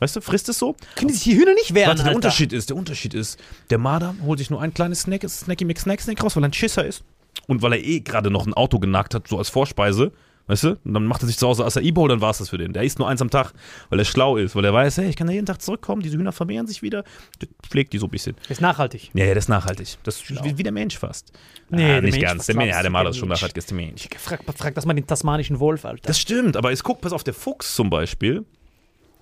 [0.00, 0.74] Weißt du, frisst es so.
[0.96, 2.16] Können sich die Hühner nicht wehren, Warte, der Alter.
[2.16, 3.38] Unterschied ist, der Unterschied ist,
[3.70, 6.52] der Marder holt sich nur ein kleines Snack, Snacky McSnack Snack raus, weil er ein
[6.52, 7.04] Schisser ist.
[7.46, 10.10] Und weil er eh gerade noch ein Auto genagt hat, so als Vorspeise.
[10.48, 10.70] Weißt du?
[10.82, 12.72] Und dann macht er sich zu Hause Acai Bowl, dann war es das für den.
[12.72, 13.52] Der isst nur eins am Tag,
[13.90, 16.16] weil er schlau ist, weil er weiß, hey, ich kann da jeden Tag zurückkommen, diese
[16.16, 17.04] Hühner vermehren sich wieder.
[17.40, 18.34] Der pflegt die so ein bisschen.
[18.48, 19.10] Ist nachhaltig.
[19.14, 19.98] Ja, ja, das ist nachhaltig.
[20.02, 21.32] Das ist wie, wie der Mensch fast.
[21.68, 22.46] Nee, ah, der nicht Mensch, ganz.
[22.46, 24.08] Der, Mensch, ja, der der ist schon nachhaltig, ist der Mensch.
[24.18, 26.06] Frag, frag das mal den tasmanischen Wolf, Alter.
[26.06, 28.44] Das stimmt, aber jetzt guck, pass auf, der Fuchs zum Beispiel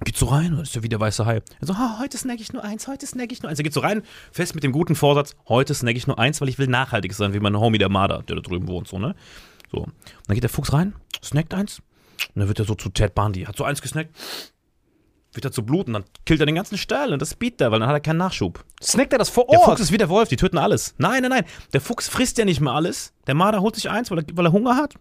[0.04, 1.36] geht so rein, das ist ja wie der weiße Hai.
[1.36, 3.58] Er so, ah, heute snack ich nur eins, heute snack ich nur eins.
[3.58, 6.48] Er geht so rein, fest mit dem guten Vorsatz, heute snack ich nur eins, weil
[6.48, 9.14] ich will nachhaltig sein, wie mein Homie der Marder, der da drüben wohnt, so, ne?
[9.70, 9.78] So.
[9.78, 9.94] Und
[10.26, 11.80] dann geht der Fuchs rein, snackt eins,
[12.34, 14.14] und dann wird er so zu Ted Bundy, hat so eins gesnackt,
[15.32, 17.80] wird er zu bluten, dann killt er den ganzen Stall und das bietet er, weil
[17.80, 18.64] dann hat er keinen Nachschub.
[18.82, 19.70] Snackt er das vor Der Ort?
[19.70, 20.94] Fuchs ist wie der Wolf, die töten alles.
[20.98, 21.44] Nein, nein, nein.
[21.72, 23.12] Der Fuchs frisst ja nicht mehr alles.
[23.26, 24.94] Der Marder holt sich eins, weil er, weil er Hunger hat.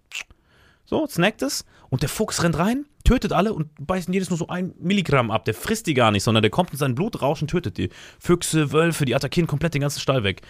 [0.85, 1.65] So, snackt es.
[1.89, 5.45] Und der Fuchs rennt rein, tötet alle und beißt jedes nur so ein Milligramm ab.
[5.45, 7.89] Der frisst die gar nicht, sondern der kommt in sein Blutrausch und tötet die.
[8.19, 10.41] Füchse, Wölfe, die attackieren komplett den ganzen Stall weg.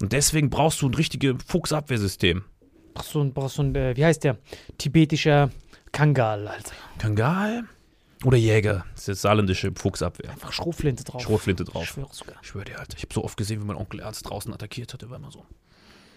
[0.00, 2.44] Und deswegen brauchst du ein richtiges Fuchsabwehrsystem.
[2.94, 4.38] Brauchst so ein, brauchst so ein äh, wie heißt der?
[4.78, 5.50] Tibetischer
[5.92, 6.72] Kangal, Alter.
[6.98, 7.64] Kangal
[8.24, 8.84] oder Jäger.
[8.92, 10.30] Das ist jetzt saarländische Fuchsabwehr.
[10.30, 11.22] Einfach Schrotflinte drauf.
[11.22, 11.86] Schrotflinte Ich drauf.
[11.86, 12.36] schwöre sogar.
[12.42, 12.96] Ich schwöre dir, Alter.
[12.96, 15.02] Ich habe so oft gesehen, wie mein Onkel Ernst draußen attackiert hat.
[15.02, 15.44] Der war immer so.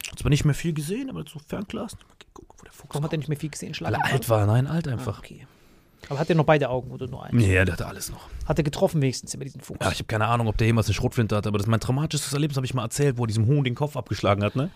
[0.10, 1.98] Hat zwar nicht mehr viel gesehen, aber so Fernglas.
[2.34, 3.74] Guck, wo der Fuchs Warum hat er nicht mehr viel gesehen?
[3.80, 4.14] Weil er Schlagen?
[4.14, 5.20] alt war, nein, alt Ah, einfach.
[5.20, 5.46] okay.
[6.10, 7.38] Aber hat er noch beide Augen oder nur einen?
[7.38, 8.30] Nee, der hatte alles noch.
[8.46, 9.80] Hat er getroffen wenigstens immer diesen Fuchs?
[9.84, 11.80] Ja, ich habe keine Ahnung, ob der jemals eine Schrotflinte hatte, aber das ist mein
[11.82, 14.70] traumatisches Erlebnis, habe ich mal erzählt, wo er diesem Huhn den Kopf abgeschlagen hat, ne?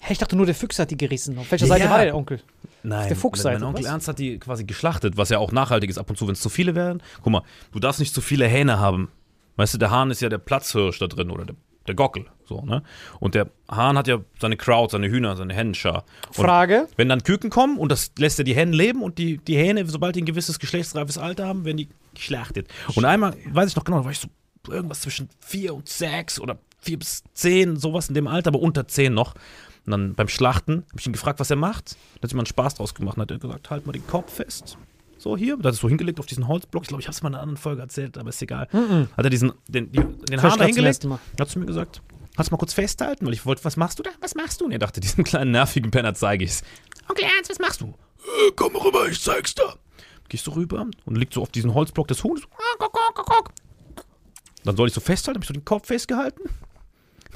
[0.00, 1.38] Hä, ich dachte nur, der Füchse hat die gerissen.
[1.38, 1.74] Auf welcher Ja.
[1.74, 2.40] Seite war der Onkel?
[2.82, 3.90] Nein, der Fuchsseite, mein Onkel was?
[3.90, 6.40] Ernst hat die quasi geschlachtet, was ja auch nachhaltig ist ab und zu, wenn es
[6.40, 7.02] zu viele wären.
[7.22, 9.08] Guck mal, du darfst nicht zu viele Hähne haben.
[9.56, 12.24] Weißt du, der Hahn ist ja der Platzhirsch da drin oder der, der Gockel.
[12.46, 12.82] So, ne?
[13.20, 16.04] Und der Hahn hat ja seine Crowd, seine Hühner, seine Hennenschar.
[16.28, 16.88] Und Frage.
[16.96, 19.86] Wenn dann Küken kommen und das lässt er die Hennen leben und die, die Hähne,
[19.86, 22.68] sobald die ein gewisses geschlechtsreifes Alter haben, werden die geschlachtet.
[22.94, 24.28] Und einmal, weiß ich noch genau, da war ich so
[24.72, 28.88] irgendwas zwischen vier und sechs oder vier bis zehn, sowas in dem Alter, aber unter
[28.88, 29.34] zehn noch.
[29.86, 31.92] Und dann beim Schlachten habe ich ihn gefragt, was er macht.
[31.92, 33.16] Da hat sich mal einen Spaß draus gemacht.
[33.16, 34.76] Dann hat er gesagt, halt mal den Kopf fest.
[35.18, 36.82] So hier, da hat es so hingelegt auf diesen Holzblock.
[36.84, 38.68] Ich glaube, ich habe es mal in einer anderen Folge erzählt, aber ist egal.
[39.16, 41.06] Hat er diesen, den, die, den Hahn da hingelegt.
[41.38, 42.02] Hat zu mir gesagt,
[42.36, 43.26] kannst du mal kurz festhalten?
[43.26, 44.10] Weil ich wollte, was machst du da?
[44.20, 44.64] Was machst du?
[44.66, 46.62] Und er dachte, diesen kleinen nervigen Penner zeige ich's.
[47.08, 47.88] Onkel Ernst, was machst du?
[47.88, 49.74] Äh, komm rüber, ich zeig's dir.
[50.28, 52.42] Gehst du rüber und liegt so auf diesen Holzblock des Huhns.
[54.64, 56.48] Dann soll ich so festhalten, habe ich so den Kopf festgehalten.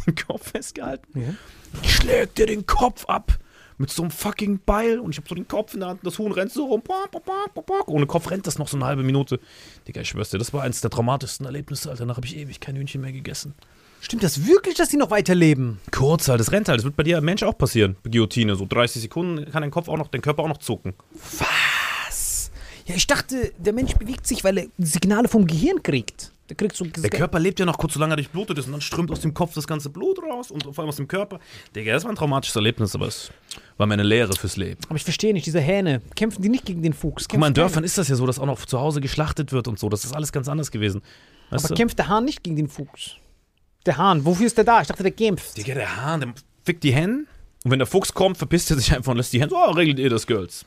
[0.07, 1.21] Den Kopf festgehalten.
[1.21, 1.89] Ja.
[1.89, 3.39] Schlägt dir den Kopf ab
[3.79, 6.07] mit so einem fucking Beil und ich habe so den Kopf in der Hand und
[6.07, 6.83] das Huhn rennt so rum.
[7.87, 9.41] Ohne Kopf rennt das noch so eine halbe Minute.
[9.89, 12.01] Digga, ich schwör's dir, das war eins der traumatischsten Erlebnisse, Alter.
[12.01, 13.55] Danach habe ich ewig kein Hühnchen mehr gegessen.
[14.01, 15.81] Stimmt das wirklich, dass die noch weiterleben?
[15.91, 16.79] Kurz halt, das rennt halt.
[16.79, 17.97] Das wird bei dir Mensch auch passieren.
[18.03, 18.55] Guillotine.
[18.55, 20.93] So 30 Sekunden kann dein Kopf auch noch, dein Körper auch noch zucken.
[21.39, 22.51] Was?
[22.85, 26.33] Ja, ich dachte, der Mensch bewegt sich, weil er Signale vom Gehirn kriegt.
[26.49, 28.83] Der kriegt so Der Körper lebt ja noch kurz, solange er durchblutet ist und dann
[28.83, 31.41] strömt aus dem Kopf das ganze Blut raus und vor allem aus dem Körper.
[31.75, 33.31] Digga, das war ein traumatisches Erlebnis, aber es
[33.79, 34.79] war meine Lehre fürs Leben.
[34.89, 37.29] Aber ich verstehe nicht, diese Hähne, kämpfen die nicht gegen den Fuchs?
[37.29, 39.69] Guck mal, in Dörfern ist das ja so, dass auch noch zu Hause geschlachtet wird
[39.69, 39.89] und so.
[39.89, 41.01] Das ist alles ganz anders gewesen.
[41.49, 41.79] Weißt Aber du?
[41.79, 43.17] kämpft der Hahn nicht gegen den Fuchs?
[43.87, 44.83] Der Hahn, wofür ist der da?
[44.83, 45.57] Ich dachte, der kämpft.
[45.57, 47.27] Digga, der Hahn, der fickt die Hennen.
[47.65, 49.99] Und wenn der Fuchs kommt, verpisst er sich einfach und lässt die so, oh, regelt
[49.99, 50.67] ihr das, Girls.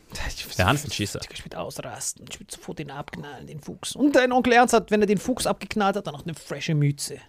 [0.58, 1.20] Der Hahn ist ein Schießer.
[1.32, 2.26] Ich würde ausrasten.
[2.28, 3.96] Ich würde sofort den abknallen, den Fuchs.
[3.96, 6.74] Und dein Onkel Ernst hat, wenn er den Fuchs abgeknallt hat, dann noch eine frische
[6.74, 7.20] Mütze.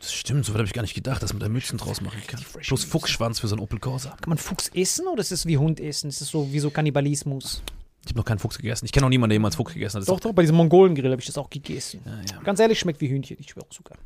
[0.00, 2.22] Das stimmt, so weit habe ich gar nicht gedacht, dass man da Mützen draus machen
[2.26, 2.42] kann.
[2.62, 2.82] Plus.
[2.84, 4.16] Fuchsschwanz für so einen Opel Corsa.
[4.20, 6.08] Kann man Fuchs essen oder ist es wie Hund essen?
[6.08, 7.62] Ist es so wie so Kannibalismus?
[8.04, 8.86] Ich habe noch keinen Fuchs gegessen.
[8.86, 10.00] Ich kenne auch niemanden, der jemals Fuchs gegessen hat.
[10.00, 12.00] Das Doch, doch, bei diesem Mongolengrill habe ich das auch gegessen.
[12.06, 12.42] auch, ja, ja.
[12.42, 13.36] Ganz ehrlich, schmeckt wie Hühnchen.
[13.38, 13.98] Ich schwöre sogar.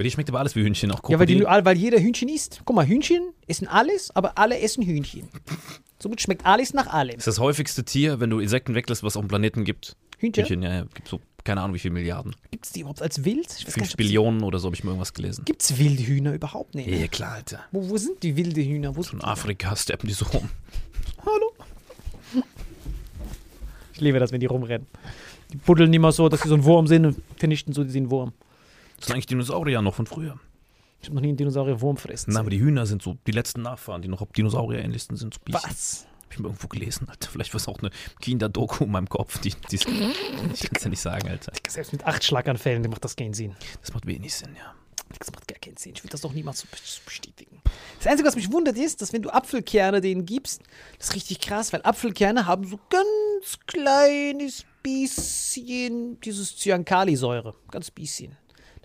[0.00, 1.64] Bei dir schmeckt aber alles wie Hühnchen, auch Ja, weil, die, Krokodil.
[1.66, 2.62] weil jeder Hühnchen isst.
[2.64, 5.28] Guck mal, Hühnchen essen alles, aber alle essen Hühnchen.
[5.98, 7.18] Somit schmeckt alles nach allem.
[7.18, 9.96] ist das häufigste Tier, wenn du Insekten weglässt, was es auf dem Planeten gibt.
[10.16, 10.44] Hühnchen?
[10.46, 10.84] Hühnchen, ja, ja.
[10.94, 12.34] Gibt so, keine Ahnung, wie viele Milliarden.
[12.50, 13.52] Gibt es die überhaupt als wild?
[13.52, 15.44] Fünf Billionen oder so habe ich mal irgendwas gelesen.
[15.44, 16.88] Gibt es wilde Hühner überhaupt nicht?
[16.88, 17.60] Ja, klar, Alter.
[17.70, 18.96] Wo, wo sind die wilde Hühner?
[18.96, 20.48] Wo In Afrika steppen die so rum.
[21.26, 21.52] Hallo?
[23.92, 24.86] Ich liebe das, wenn die rumrennen.
[25.52, 28.32] Die buddeln immer so, dass sie so ein Wurm sind und vernichten so den Wurm.
[29.00, 30.38] Das sind eigentlich Dinosaurier noch von früher.
[31.00, 32.34] Ich habe noch nie einen Dinosaurier Wurm fressen.
[32.34, 35.34] Na, aber die Hühner sind so die letzten Nachfahren, die noch Dinosaurier ähnlichsten sind.
[35.34, 35.40] So.
[35.54, 36.06] Was?
[36.24, 37.30] Hab ich mal irgendwo gelesen, Alter.
[37.30, 39.38] Vielleicht war es auch eine Kinder-Doku in meinem Kopf.
[39.40, 40.12] Die, die, ich kann
[40.74, 41.52] es ja nicht sagen, Alter.
[41.66, 43.56] Selbst mit acht Schlaganfällen macht das keinen Sinn.
[43.80, 44.74] Das macht wenig Sinn, ja.
[45.18, 45.94] Das macht gar keinen Sinn.
[45.96, 46.68] Ich will das doch niemals so
[47.06, 47.62] bestätigen.
[47.98, 50.62] Das Einzige, was mich wundert, ist, dass wenn du Apfelkerne denen gibst,
[50.98, 57.54] das ist richtig krass, weil Apfelkerne haben so ganz kleines bisschen dieses Cyankali-Säure.
[57.70, 58.36] Ganz bisschen.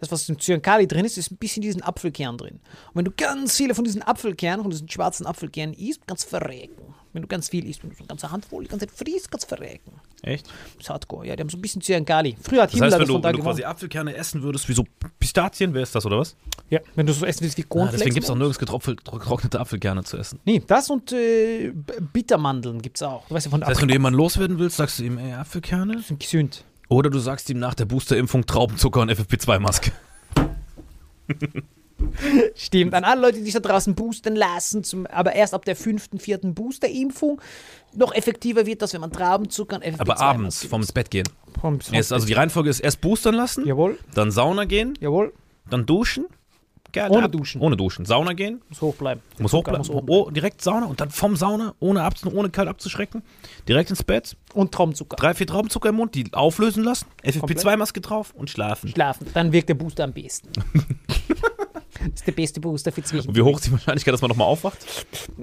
[0.05, 2.55] Das, was im Cyankali drin ist, ist ein bisschen diesen Apfelkern drin.
[2.89, 6.29] Und wenn du ganz viele von diesen Apfelkernen, von diesen schwarzen Apfelkernen isst, kannst du
[6.29, 6.93] verrecken.
[7.13, 9.31] Wenn du ganz viel isst, wenn du so eine ganze Handvoll die ganze Zeit frisst,
[9.31, 9.93] kannst du verrecken.
[10.21, 10.47] Echt?
[10.47, 11.25] Das ist hardcore.
[11.27, 12.35] Ja, die haben so ein bisschen Cyankali.
[12.41, 14.41] Früher hat Das Himmler heißt, wenn das du, von da wenn du quasi Apfelkerne essen
[14.43, 14.83] würdest, wie so
[15.17, 16.35] Pistazien, wäre es das, oder was?
[16.69, 17.99] Ja, wenn du so essen willst wie Ah, Cornflakes.
[17.99, 20.39] deswegen gibt es auch nirgends getrocknete Apfelkerne zu essen.
[20.43, 21.71] Nee, das und äh,
[22.11, 23.25] Bittermandeln gibt's auch.
[23.27, 25.33] Du weißt ja von Das heißt, wenn du jemanden loswerden willst, sagst du ihm, ey,
[25.33, 26.01] Apfelkerne?
[26.01, 26.63] sind gesund.
[26.89, 29.91] Oder du sagst ihm nach der Boosterimpfung Traubenzucker und FFP2-Maske.
[32.55, 35.75] Stimmt, an alle Leute, die sich da draußen boosten lassen, zum, aber erst ab der
[35.75, 37.41] fünften, vierten Boosterimpfung
[37.93, 41.27] noch effektiver wird das, wenn man Traubenzucker und FFP2 Aber abends vorm ins Bett gehen.
[41.59, 45.33] Vom, Erst, also die Reihenfolge ist erst boostern lassen, Jawohl, dann Sauna gehen, jawohl,
[45.69, 46.25] dann duschen.
[46.95, 47.59] Geil, Ohne ab- duschen.
[47.61, 48.05] Ohne duschen.
[48.05, 49.21] Sauna gehen, muss hoch bleiben.
[49.37, 49.79] muss hochbleiben.
[49.79, 53.21] Muss oben Oh, direkt Sauna und dann vom Sauna, ohne, ab, ohne kalt abzuschrecken,
[53.67, 55.17] direkt ins Bett, Und Traubenzucker.
[55.17, 58.89] drei, vier Traubenzucker im Mund, die auflösen lassen, FFP2-Maske drauf und schlafen.
[58.89, 59.27] Schlafen.
[59.33, 60.49] Dann wirkt der Booster am besten.
[62.11, 63.29] das ist der beste Booster für zwischen.
[63.29, 64.77] Und wie hoch ist die Wahrscheinlichkeit, dass man nochmal aufwacht?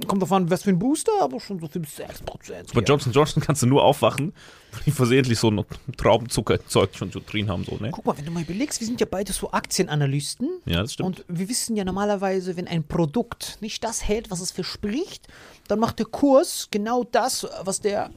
[0.06, 2.72] Kommt davon, was für ein Booster, aber schon so 5, 6 Prozent.
[2.72, 4.32] Bei Johnson Johnson kannst du nur aufwachen,
[4.72, 5.64] weil die versehentlich so ein
[5.96, 7.64] Traubenzuckerzeug schon so drin haben.
[7.64, 7.90] So, ne?
[7.92, 10.48] Guck mal, wenn du mal überlegst, wir sind ja beide so Aktienanalysten.
[10.64, 11.20] Ja, das stimmt.
[11.20, 15.28] Und wir wissen ja normalerweise, wenn ein Produkt nicht das hält, was es verspricht,
[15.68, 18.10] dann macht der Kurs genau das, was der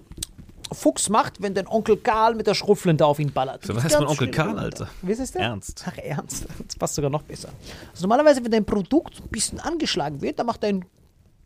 [0.71, 3.65] Fuchs macht, wenn dein Onkel Karl mit der Schrotflinte auf ihn ballert.
[3.65, 4.31] So, was heißt mein Onkel.
[4.31, 4.89] Karl, Alter?
[5.01, 5.41] Wie ist es denn?
[5.41, 5.83] Ernst.
[5.87, 6.45] Ach, ernst.
[6.67, 7.49] Das passt sogar noch besser.
[7.91, 10.85] Also normalerweise, wenn dein Produkt ein bisschen angeschlagen wird, dann macht dein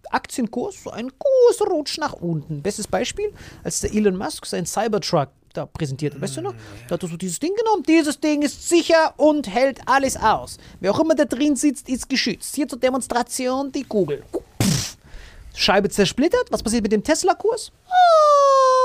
[0.10, 2.62] Aktienkurs so einen großen Rutsch nach unten.
[2.62, 3.32] Bestes Beispiel,
[3.64, 6.54] als der Elon Musk seinen Cybertruck da präsentiert hat, weißt du noch?
[6.88, 7.84] Da hat er so dieses Ding genommen.
[7.88, 10.58] Dieses Ding ist sicher und hält alles aus.
[10.80, 12.56] Wer auch immer da drin sitzt, ist geschützt.
[12.56, 14.24] Hier zur Demonstration die Kugel.
[15.56, 16.52] Scheibe zersplittert.
[16.52, 17.72] Was passiert mit dem Tesla-Kurs?
[17.88, 18.79] Ah.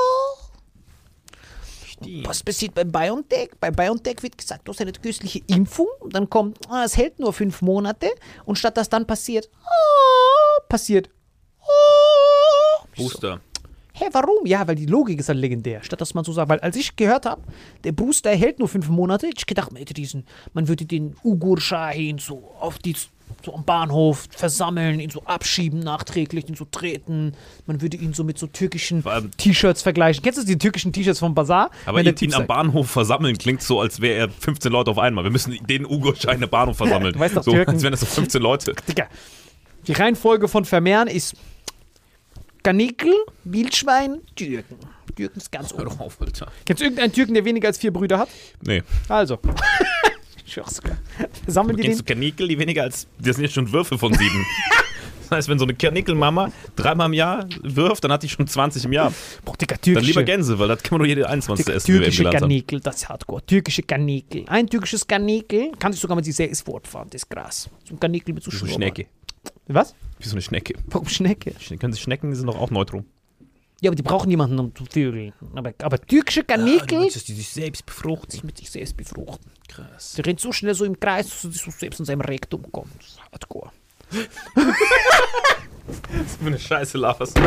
[2.05, 2.29] Vaccine.
[2.29, 3.51] Was passiert bei BioNTech?
[3.61, 5.89] Bei BioNTech wird gesagt, du hast eine künstliche Impfung.
[6.11, 8.09] Dann kommt, ah, es hält nur fünf Monate.
[8.45, 11.11] Und statt dass dann passiert, ah, passiert,
[11.61, 12.87] ah.
[12.97, 13.41] Booster.
[13.97, 14.45] Hä, warum?
[14.45, 15.81] Ja, weil die Logik ist halt legendär.
[15.85, 17.43] Statt dass man so sagt, weil als ich gehört habe,
[17.85, 21.61] der Booster hält nur fünf Monate, ich gedacht, man hätte diesen, man würde den Ugur
[21.61, 22.97] Shahin so auf die
[23.45, 27.33] so am Bahnhof versammeln, ihn so abschieben nachträglich, ihn so treten.
[27.67, 29.05] Man würde ihn so mit so türkischen
[29.37, 30.23] T-Shirts vergleichen.
[30.23, 31.71] Kennst du die türkischen T-Shirts vom Bazar?
[31.87, 34.99] Aber Wenn ihn, ihn am Bahnhof versammeln klingt so, als wäre er 15 Leute auf
[34.99, 35.25] einmal.
[35.25, 37.13] Wir müssen den Ugo-Schein im Bahnhof versammeln.
[37.15, 38.75] Du weißt doch, so, Türken- als wären das so 15 Leute.
[38.89, 39.09] Digga,
[39.87, 41.35] die Reihenfolge von Vermehren ist
[42.63, 43.13] Kanickel,
[43.45, 44.77] Wildschwein, Türken.
[45.17, 45.91] Türken ist ganz Hör oben.
[45.91, 46.49] doch auf, Alter.
[46.65, 48.29] Kennst du irgendeinen Türken, der weniger als vier Brüder hat?
[48.67, 48.83] Nee.
[49.09, 49.39] Also.
[50.47, 50.97] Ich schwör's sogar.
[51.47, 52.15] Sammeln die Kennst du den?
[52.17, 53.07] Kanickel, die weniger als.
[53.19, 54.45] Das sind jetzt schon Würfe von sieben.
[55.31, 58.85] Das heißt, wenn so eine Kanickelmama dreimal im Jahr wirft, dann hat die schon 20
[58.85, 59.11] im Jahr.
[59.43, 60.07] Boah, Digga, Dann türkische.
[60.07, 61.65] lieber Gänse, weil das kann man nur jede 21.
[61.65, 62.25] Digga, essen, türkische.
[62.25, 63.45] Kanickel, das ist hardcore.
[63.47, 64.45] Türkische Kanickel.
[64.49, 67.09] Ein türkisches Kanickel kann sich sogar mit sich selbst fortfahren.
[67.11, 67.71] Das ist krass.
[67.89, 68.51] So ein Kanickel mit so.
[68.51, 69.07] Schnecke.
[69.67, 69.95] Was?
[70.19, 70.75] Wie so eine Schnecke.
[70.89, 71.53] Warum Schnecke?
[71.59, 73.07] Schne- Können sich Schnecken, die sind doch auch neutrum.
[73.85, 75.35] Ja, aber die brauchen niemanden, um zu vögeln.
[75.55, 78.31] Aber, aber türkische Kanickel, dass die sich selbst befruchten.
[78.31, 79.51] sich mit sich selbst befruchten.
[79.69, 80.15] Krass.
[80.15, 82.97] Der rennt so schnell so im Kreis, dass er so selbst in seinem Rektum kommt.
[82.99, 83.71] Das ist hardcore.
[85.87, 87.39] Was für eine Scheiße laberst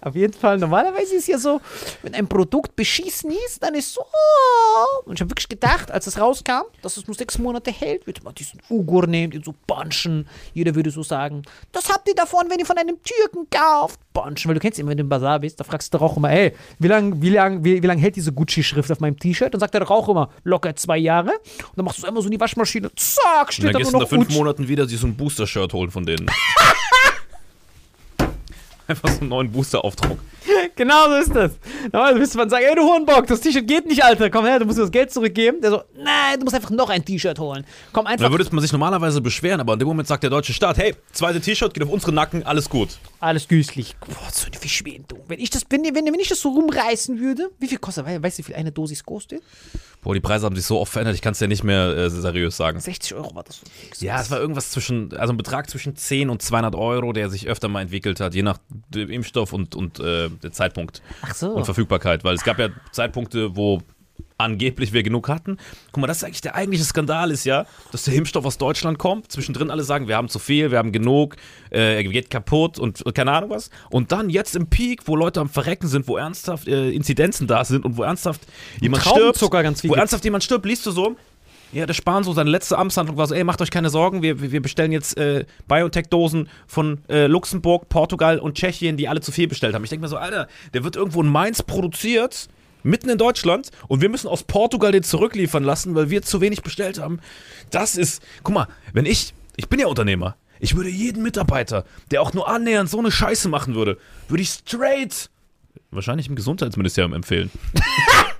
[0.00, 1.60] Auf jeden Fall, normalerweise ist ja so,
[2.00, 4.02] wenn ein Produkt beschissen ist, dann ist so.
[5.04, 8.22] Und ich habe wirklich gedacht, als es rauskam, dass es nur sechs Monate hält, würde
[8.22, 10.26] man diesen Ugur nehmen, den so bunchen.
[10.54, 14.00] Jeder würde so sagen, das habt ihr davon, wenn ihr von einem Türken kauft.
[14.14, 16.16] Bunchen, weil du kennst immer, wenn du im Bazar bist, da fragst du doch auch
[16.16, 19.52] immer, hey, wie lange wie lang, wie, wie lang hält diese Gucci-Schrift auf meinem T-Shirt?
[19.52, 21.32] Dann sagt er doch auch immer, locker zwei Jahre.
[21.32, 23.92] Und dann machst du einmal so in die Waschmaschine, zack, Und steht dann da nur
[23.92, 24.30] noch nach fünf.
[24.30, 26.30] Monaten wieder sich so ein Booster-Shirt holen von denen.
[28.88, 30.18] Einfach so einen neuen Booster-Aufdruck.
[30.76, 31.52] Genau so ist das.
[31.92, 34.64] Normalerweise müsste man sagen, ey du Hornbock, das T-Shirt geht nicht, Alter, komm her, du
[34.66, 35.60] musst mir das Geld zurückgeben.
[35.62, 37.64] Der so, nein, du musst einfach noch ein T-Shirt holen.
[37.92, 40.52] Komm einfach, Da würde man sich normalerweise beschweren, aber in dem Moment sagt der deutsche
[40.52, 42.98] Staat, hey, zweite T-Shirt geht auf unsere Nacken, alles gut.
[43.20, 43.94] alles günstig.
[44.00, 45.20] Boah, so eine Verschwendung.
[45.28, 48.22] Wenn ich das, wenn, wenn, wenn ich das so rumreißen würde, wie viel kostet, we-
[48.22, 49.42] weißt du, wie viel eine Dosis kostet?
[50.02, 52.10] Boah, die Preise haben sich so oft verändert, ich kann es ja nicht mehr äh,
[52.10, 52.78] seriös sagen.
[52.80, 53.62] 60 Euro war das.
[53.94, 54.04] so.
[54.04, 57.46] Ja, es war irgendwas zwischen, also ein Betrag zwischen 10 und 200 Euro, der sich
[57.48, 58.58] öfter mal entwickelt hat, je nach
[58.94, 61.50] Impfstoff und, und äh, der Zeitpunkt Ach so.
[61.50, 62.24] und Verfügbarkeit.
[62.24, 63.82] Weil es gab ja Zeitpunkte, wo
[64.36, 65.58] angeblich wir genug hatten.
[65.92, 68.98] Guck mal, das ist eigentlich der eigentliche Skandal ist ja, dass der Impfstoff aus Deutschland
[68.98, 71.36] kommt, zwischendrin alle sagen, wir haben zu viel, wir haben genug,
[71.70, 73.70] äh, er geht kaputt und keine Ahnung was.
[73.90, 77.64] Und dann jetzt im Peak, wo Leute am Verrecken sind, wo ernsthaft äh, Inzidenzen da
[77.64, 78.42] sind und wo ernsthaft
[78.80, 80.00] jemand stirbt, ganz viel wo gibt's.
[80.00, 81.16] ernsthaft jemand stirbt, liest du so,
[81.74, 84.40] ja, der Spahn so seine letzte Amtshandlung war so, ey, macht euch keine Sorgen, wir,
[84.40, 89.48] wir bestellen jetzt äh, Biotech-Dosen von äh, Luxemburg, Portugal und Tschechien, die alle zu viel
[89.48, 89.84] bestellt haben.
[89.84, 92.48] Ich denke mir so, Alter, der wird irgendwo in Mainz produziert,
[92.84, 96.62] mitten in Deutschland, und wir müssen aus Portugal den zurückliefern lassen, weil wir zu wenig
[96.62, 97.18] bestellt haben.
[97.70, 102.22] Das ist, guck mal, wenn ich, ich bin ja Unternehmer, ich würde jeden Mitarbeiter, der
[102.22, 105.28] auch nur annähernd so eine Scheiße machen würde, würde ich straight
[105.90, 107.50] wahrscheinlich im Gesundheitsministerium empfehlen.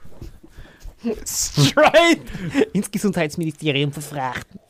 [1.27, 2.21] Straight
[2.73, 4.61] ins Gesundheitsministerium verfrachten.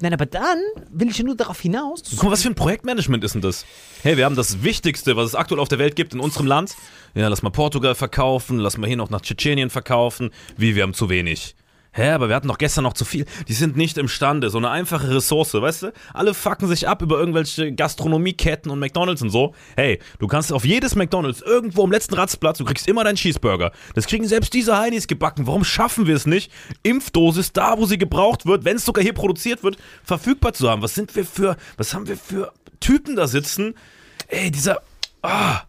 [0.00, 0.58] Nein, aber dann
[0.90, 2.02] will ich ja nur darauf hinaus.
[2.10, 3.64] Guck mal, was für ein Projektmanagement ist denn das?
[4.02, 6.74] Hey, wir haben das Wichtigste, was es aktuell auf der Welt gibt in unserem Land.
[7.14, 10.30] Ja, lass mal Portugal verkaufen, lass mal hier noch nach Tschetschenien verkaufen.
[10.56, 11.54] Wie, wir haben zu wenig.
[11.96, 13.24] Hä, aber wir hatten doch gestern noch zu viel.
[13.46, 14.50] Die sind nicht imstande.
[14.50, 15.92] So eine einfache Ressource, weißt du?
[16.12, 19.54] Alle fucken sich ab über irgendwelche Gastronomieketten und McDonalds und so.
[19.76, 23.70] Hey, du kannst auf jedes McDonalds irgendwo am letzten Ratzplatz, du kriegst immer deinen Cheeseburger.
[23.94, 25.46] Das kriegen selbst diese Heinis gebacken.
[25.46, 26.50] Warum schaffen wir es nicht,
[26.82, 30.82] Impfdosis da, wo sie gebraucht wird, wenn es sogar hier produziert wird, verfügbar zu haben?
[30.82, 33.76] Was sind wir für, was haben wir für Typen da sitzen?
[34.26, 34.82] Ey, dieser,
[35.22, 35.60] ah.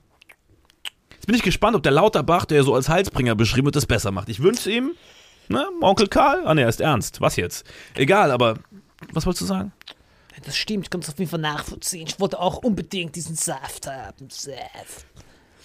[1.13, 4.09] Jetzt bin ich gespannt, ob der Lauterbach, der so als Heilsbringer beschrieben wird, das besser
[4.09, 4.29] macht.
[4.29, 4.91] Ich wünsche ihm,
[5.49, 7.21] ne, Onkel Karl, ah ne, er ist ernst.
[7.21, 7.65] Was jetzt?
[7.95, 8.59] Egal, aber
[9.13, 9.71] was wolltest du sagen?
[10.45, 12.07] Das stimmt, ich kann es auf jeden Fall nachvollziehen.
[12.07, 14.29] Ich wollte auch unbedingt diesen Saft haben.
[14.29, 15.05] Saft.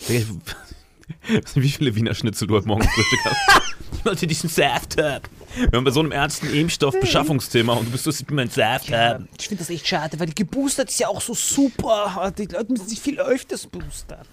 [1.54, 3.62] Wie viele Wiener Schnitzel du heute Morgen Frühstück hast?
[3.92, 5.24] Ich wollte diesen Saft haben.
[5.54, 9.28] Wir haben bei so einem ernsten Impfstoff-Beschaffungsthema und du bist so, ich meinen Saft haben.
[9.38, 12.32] Ich finde das echt schade, weil die geboostert ist ja auch so super.
[12.38, 14.26] Die Leute müssen sich viel öfters boostern.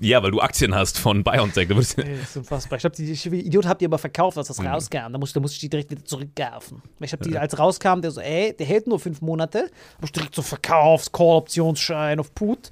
[0.00, 1.68] Ja, weil du Aktien hast von BioNTech.
[1.68, 2.76] Du- Das ist unfassbar.
[2.76, 5.12] Ich glaube, die ich, Idiot habt ihr aber verkauft, als das rauskam.
[5.12, 6.82] Da musste, da musste ich die direkt wieder zurückkaufen.
[6.98, 9.70] Weil Ich habe die, als rauskam, der so, ey, der hält nur fünf Monate.
[9.96, 12.70] Hab ich direkt so verkauft, Call-Optionsschein auf Put.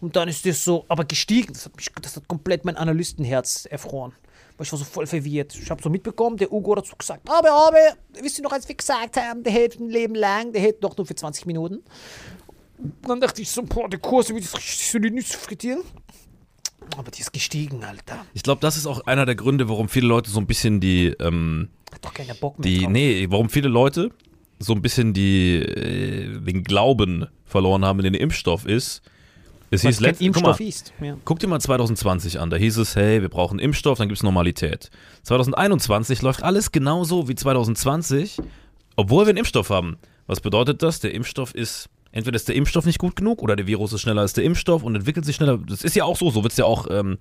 [0.00, 1.52] Und dann ist das so, aber gestiegen.
[1.52, 4.12] Das hat, mich, das hat komplett mein Analystenherz erfroren.
[4.56, 5.54] Weil ich war so voll verwirrt.
[5.60, 7.78] Ich habe so mitbekommen, der Ugo hat dazu gesagt, aber, aber,
[8.20, 10.96] wisst ihr noch, als wir gesagt haben, der hält ein Leben lang, der hält doch
[10.96, 11.76] nur für 20 Minuten.
[12.78, 15.82] Und dann dachte ich so, boah, der Kurs wird jetzt richtig so die Nüsse frittieren.
[16.96, 18.24] Aber die ist gestiegen, Alter.
[18.34, 21.08] Ich glaube, das ist auch einer der Gründe, warum viele Leute so ein bisschen die,
[21.20, 22.90] ähm, Hat doch keiner Bock mehr die, drauf.
[22.92, 24.10] nee, warum viele Leute
[24.58, 29.02] so ein bisschen die, äh, den Glauben verloren haben in den Impfstoff ist.
[29.70, 30.92] Es hieß letzt- guck Impfstoff mal, ist.
[31.00, 31.16] Ja.
[31.24, 34.22] Guck dir mal 2020 an, da hieß es, hey, wir brauchen Impfstoff, dann gibt es
[34.22, 34.90] Normalität.
[35.24, 38.38] 2021 läuft alles genauso wie 2020,
[38.96, 39.98] obwohl wir einen Impfstoff haben.
[40.26, 41.00] Was bedeutet das?
[41.00, 44.22] Der Impfstoff ist, entweder ist der Impfstoff nicht gut genug oder der Virus ist schneller
[44.22, 45.58] als der Impfstoff und entwickelt sich schneller.
[45.58, 47.18] Das ist ja auch so, so wird es ja auch, ähm,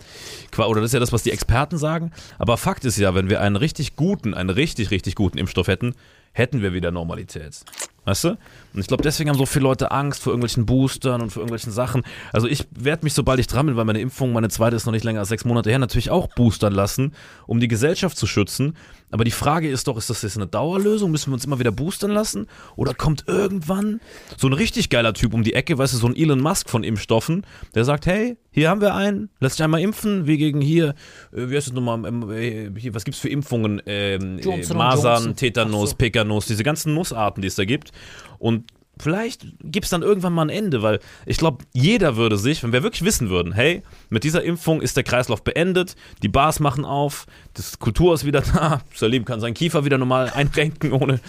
[0.58, 2.12] oder das ist ja das, was die Experten sagen.
[2.40, 5.96] Aber Fakt ist ja, wenn wir einen richtig guten, einen richtig, richtig guten Impfstoff hätten,
[6.34, 7.62] hätten wir wieder Normalität.
[8.06, 8.38] Weißt du?
[8.78, 11.72] Und ich glaube, deswegen haben so viele Leute Angst vor irgendwelchen Boostern und vor irgendwelchen
[11.72, 12.04] Sachen.
[12.32, 14.94] Also ich werde mich, sobald ich dran bin, weil meine Impfung, meine zweite ist noch
[14.94, 17.16] nicht länger als sechs Monate her, natürlich auch boostern lassen,
[17.48, 18.76] um die Gesellschaft zu schützen.
[19.10, 21.10] Aber die Frage ist doch, ist das jetzt eine Dauerlösung?
[21.10, 22.46] Müssen wir uns immer wieder boostern lassen?
[22.76, 24.00] Oder kommt irgendwann
[24.38, 26.84] so ein richtig geiler Typ um die Ecke, weißt du, so ein Elon Musk von
[26.84, 30.96] Impfstoffen, der sagt, hey, hier haben wir einen, lass dich einmal impfen, wie gegen hier,
[31.32, 33.82] äh, wie heißt das nochmal, ähm, äh, hier, was gibt's für Impfungen?
[33.86, 35.36] Ähm, äh, Johnson Masern, Johnson.
[35.36, 35.96] Tetanus, so.
[35.96, 37.92] Pekanuss, diese ganzen Nussarten, die es da gibt.
[38.40, 38.67] Und
[39.00, 42.74] vielleicht gibt es dann irgendwann mal ein Ende, weil ich glaube, jeder würde sich, wenn
[42.74, 46.86] wir wirklich wissen würden, hey, mit dieser Impfung ist der Kreislauf beendet, die Bars machen
[46.86, 51.20] auf, das Kultur ist wieder da, Salim kann seinen Kiefer wieder normal einrenken ohne,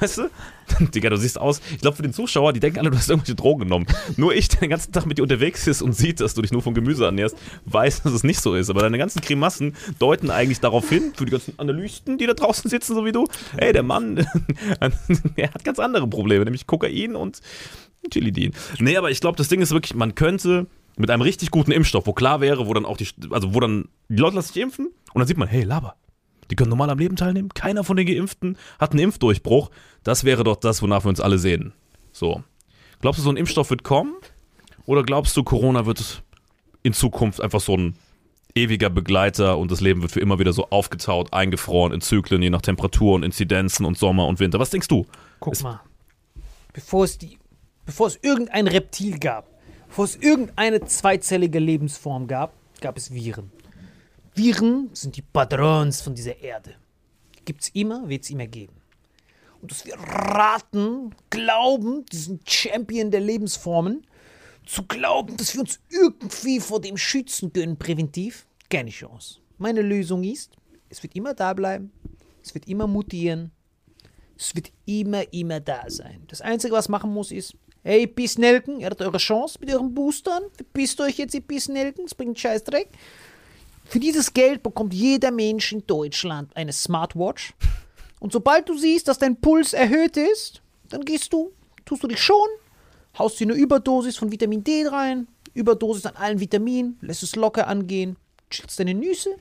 [0.00, 0.30] weißt du?
[0.94, 1.60] Digga, du siehst aus.
[1.72, 3.86] Ich glaube, für den Zuschauer, die denken alle, du hast irgendwelche Drogen genommen.
[4.16, 6.52] Nur ich, der den ganzen Tag mit dir unterwegs ist und sieht, dass du dich
[6.52, 8.70] nur von Gemüse ernährst, weiß, dass es nicht so ist.
[8.70, 12.68] Aber deine ganzen Grimassen deuten eigentlich darauf hin, für die ganzen Analysten, die da draußen
[12.70, 13.26] sitzen, so wie du,
[13.56, 14.26] ey, der Mann,
[15.36, 17.40] er hat ganz andere Probleme, nämlich Kokain und
[18.10, 18.52] Chilidin.
[18.78, 22.06] Nee, aber ich glaube, das Ding ist wirklich, man könnte mit einem richtig guten Impfstoff,
[22.06, 24.86] wo klar wäre, wo dann auch die, also wo dann die Leute lassen sich impfen
[25.12, 25.96] und dann sieht man, hey, Laber.
[26.50, 27.48] Die können normal am Leben teilnehmen.
[27.50, 29.70] Keiner von den Geimpften hat einen Impfdurchbruch.
[30.02, 31.72] Das wäre doch das, wonach wir uns alle sehen.
[32.12, 32.42] So.
[33.00, 34.14] Glaubst du, so ein Impfstoff wird kommen?
[34.86, 36.22] Oder glaubst du, Corona wird
[36.82, 37.96] in Zukunft einfach so ein
[38.54, 42.50] ewiger Begleiter und das Leben wird für immer wieder so aufgetaut, eingefroren in Zyklen, je
[42.50, 44.58] nach Temperatur und Inzidenzen und Sommer und Winter?
[44.58, 45.06] Was denkst du?
[45.40, 45.80] Guck mal.
[46.72, 47.38] Bevor es, die,
[47.84, 49.48] bevor es irgendein Reptil gab,
[49.88, 53.50] bevor es irgendeine zweizellige Lebensform gab, gab es Viren.
[54.36, 56.74] Viren sind die Patrons von dieser Erde.
[57.46, 58.74] Gibt es immer, wird es immer geben.
[59.62, 64.06] Und dass wir raten, glauben, diesen Champion der Lebensformen,
[64.66, 69.40] zu glauben, dass wir uns irgendwie vor dem schützen können, präventiv, keine Chance.
[69.56, 70.52] Meine Lösung ist,
[70.90, 71.90] es wird immer da bleiben,
[72.42, 73.52] es wird immer mutieren,
[74.36, 76.24] es wird immer, immer da sein.
[76.28, 80.42] Das Einzige, was machen muss, ist, hey, Pissnelken, ihr habt eure Chance mit euren Boostern,
[80.52, 82.90] verpisst euch jetzt, ihr Pissnelken, das bringt Scheißdreck.
[83.88, 87.54] Für dieses Geld bekommt jeder Mensch in Deutschland eine Smartwatch.
[88.18, 91.52] Und sobald du siehst, dass dein Puls erhöht ist, dann gehst du,
[91.84, 92.48] tust du dich schon,
[93.18, 97.68] haust dir eine Überdosis von Vitamin D rein, Überdosis an allen Vitaminen, lässt es locker
[97.68, 98.16] angehen,
[98.50, 99.36] chillst deine Nüsse,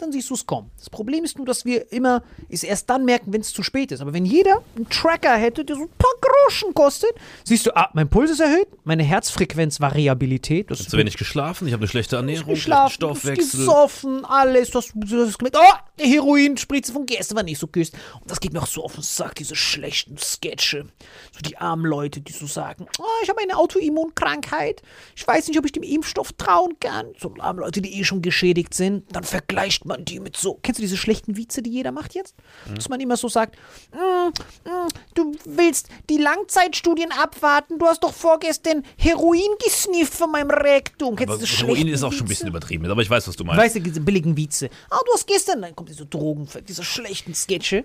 [0.00, 0.70] dann siehst du es kommen.
[0.78, 3.92] Das Problem ist nur, dass wir immer es erst dann merken, wenn es zu spät
[3.92, 4.00] ist.
[4.00, 7.10] Aber wenn jeder einen Tracker hätte, der so ein paar Groschen kostet,
[7.44, 11.82] siehst du, ah, mein Puls ist erhöht, meine Herzfrequenzvariabilität, das Zu wenig geschlafen, ich habe
[11.82, 13.60] eine schlechte Ernährung, geschlafen, Stoffwechsel.
[13.60, 14.70] gesoffen, alles.
[14.70, 17.94] Du hast, gemerkt, oh, die Heroinspritze von gestern war nicht so küsst.
[18.20, 20.86] Und das geht mir auch so auf den Sack, diese schlechten Sketche.
[21.32, 24.82] So die armen Leute, die so sagen, oh, ich habe eine Autoimmunkrankheit.
[25.16, 27.06] Ich weiß nicht, ob ich dem Impfstoff trauen kann.
[27.18, 29.04] So arme Leute, die eh schon geschädigt sind.
[29.14, 30.58] Dann vergleicht man die mit so.
[30.62, 32.34] Kennst du diese schlechten Witze, die jeder macht jetzt?
[32.74, 33.56] Dass man immer so sagt,
[33.92, 34.28] "Mm,
[34.68, 37.78] mm, du willst die Langzeitstudien abwarten.
[37.78, 41.16] Du hast doch vorgestern Heroin gesnifft von meinem Rektum.
[41.16, 43.44] Kennst Aber du Heroin ist auch schon ein bisschen übertrieben, aber ich weiß, was du
[43.44, 43.60] meinst.
[43.60, 44.70] Weißt du, diese billigen Witze.
[44.88, 47.84] Ah, du hast gestern, dann kommt diese Drogen, diese schlechten Sketche.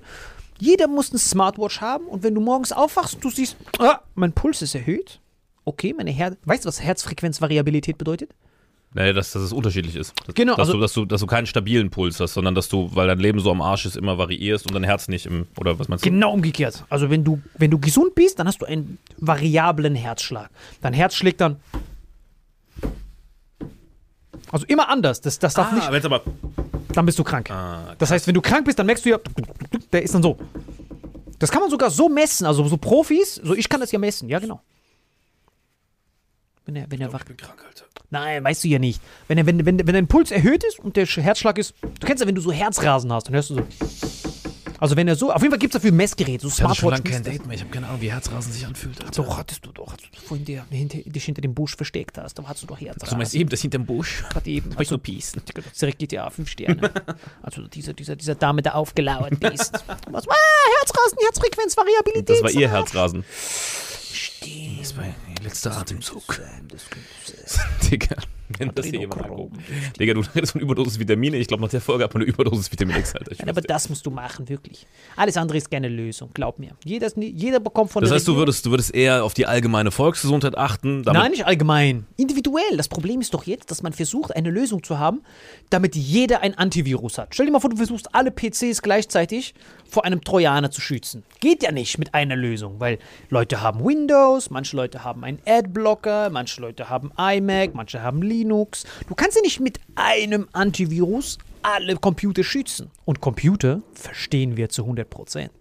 [0.59, 4.31] Jeder muss eine Smartwatch haben und wenn du morgens aufwachst und du siehst, ah, mein
[4.31, 5.19] Puls ist erhöht.
[5.65, 8.29] Okay, meine Her weißt du, was Herzfrequenzvariabilität bedeutet?
[8.97, 10.13] Nee, dass, dass es unterschiedlich ist.
[10.25, 12.69] Dass, Genau, Dass, also- du, dass, du, dass du keinen stabilen Puls hast, sondern dass
[12.69, 15.47] du, weil dein Leben so am Arsch ist, immer variierst und dein Herz nicht im.
[15.59, 16.09] Oder was meinst du?
[16.09, 16.85] Genau umgekehrt.
[16.89, 20.49] Also wenn du, wenn du gesund bist, dann hast du einen variablen Herzschlag.
[20.81, 21.57] Dein Herz schlägt dann.
[24.49, 25.19] Also immer anders.
[25.19, 25.87] Das, das darf nicht.
[25.87, 26.21] Ah, wenn's aber.
[26.93, 27.51] Dann bist du krank.
[27.51, 29.19] Ah, Das heißt, wenn du krank bist, dann merkst du ja,
[29.91, 30.37] der ist dann so.
[31.39, 34.29] Das kann man sogar so messen, also so Profis, so ich kann das ja messen,
[34.29, 34.61] ja genau.
[36.65, 37.19] Wenn er, wenn er wach.
[37.21, 37.83] ich bin krank, Alter.
[38.09, 39.01] Nein, weißt du ja nicht.
[39.27, 42.21] Wenn, er, wenn, wenn, wenn dein Puls erhöht ist und der Herzschlag ist, du kennst
[42.21, 43.61] ja, wenn du so Herzrasen hast, dann hörst du so.
[44.79, 46.89] Also wenn er so, auf jeden Fall gibt es dafür Messgeräte, so Ich hatte schon
[46.89, 47.11] Smartwatch.
[47.11, 47.33] lange kein.
[47.33, 47.55] Date mehr.
[47.55, 49.03] Ich habe keine Ahnung, wie Herzrasen sich anfühlt.
[49.03, 49.23] Alter.
[49.23, 52.35] Doch, hattest du doch, als du vorhin dir, hinter, dich hinter dem Busch versteckt hast,
[52.37, 53.09] da hattest du doch Herzrasen.
[53.09, 54.23] Du meinst eben das hinterm Busch?
[54.29, 54.71] Gerade eben.
[54.73, 55.41] Hab ich nur Pießen.
[55.79, 56.91] Direkt GTA 5 Sterne.
[57.41, 59.73] also dieser, dieser, dieser Dame, der aufgelauert ist.
[60.11, 60.27] Was?
[60.27, 60.33] Ah,
[60.79, 62.29] Herzrasen, Herzfrequenzvariabilität.
[62.29, 63.23] Das war ihr Herzrasen.
[64.11, 64.81] Stimmt.
[64.81, 65.05] Das war
[65.45, 66.39] letzter Atemzug.
[67.89, 68.15] Digga.
[68.57, 69.57] Wenn das hier jemand anguckt.
[69.99, 71.37] Digga, du redest von Überdosis Vitamine.
[71.37, 73.35] Ich glaube, nach der Folge hat man eine Überdosis Vitamin X, Alter.
[73.39, 74.85] Nein, aber das musst du machen, wirklich.
[75.15, 76.71] Alles andere ist keine Lösung, glaub mir.
[76.83, 79.91] Jeder, jeder bekommt von das der heißt, du würdest, du würdest eher auf die allgemeine
[79.91, 81.01] Volksgesundheit achten.
[81.01, 82.05] Nein, nicht allgemein.
[82.17, 82.77] Individuell.
[82.77, 85.21] Das Problem ist doch jetzt, dass man versucht, eine Lösung zu haben,
[85.69, 87.33] damit jeder ein Antivirus hat.
[87.33, 89.53] Stell dir mal vor, du versuchst alle PCs gleichzeitig
[89.89, 91.23] vor einem Trojaner zu schützen.
[91.39, 96.29] Geht ja nicht mit einer Lösung, weil Leute haben Windows, manche Leute haben einen Adblocker,
[96.29, 98.34] manche Leute haben iMac, manche haben Linux.
[98.43, 102.91] Du kannst ja nicht mit einem Antivirus alle Computer schützen.
[103.05, 105.51] Und Computer verstehen wir zu 100 Prozent.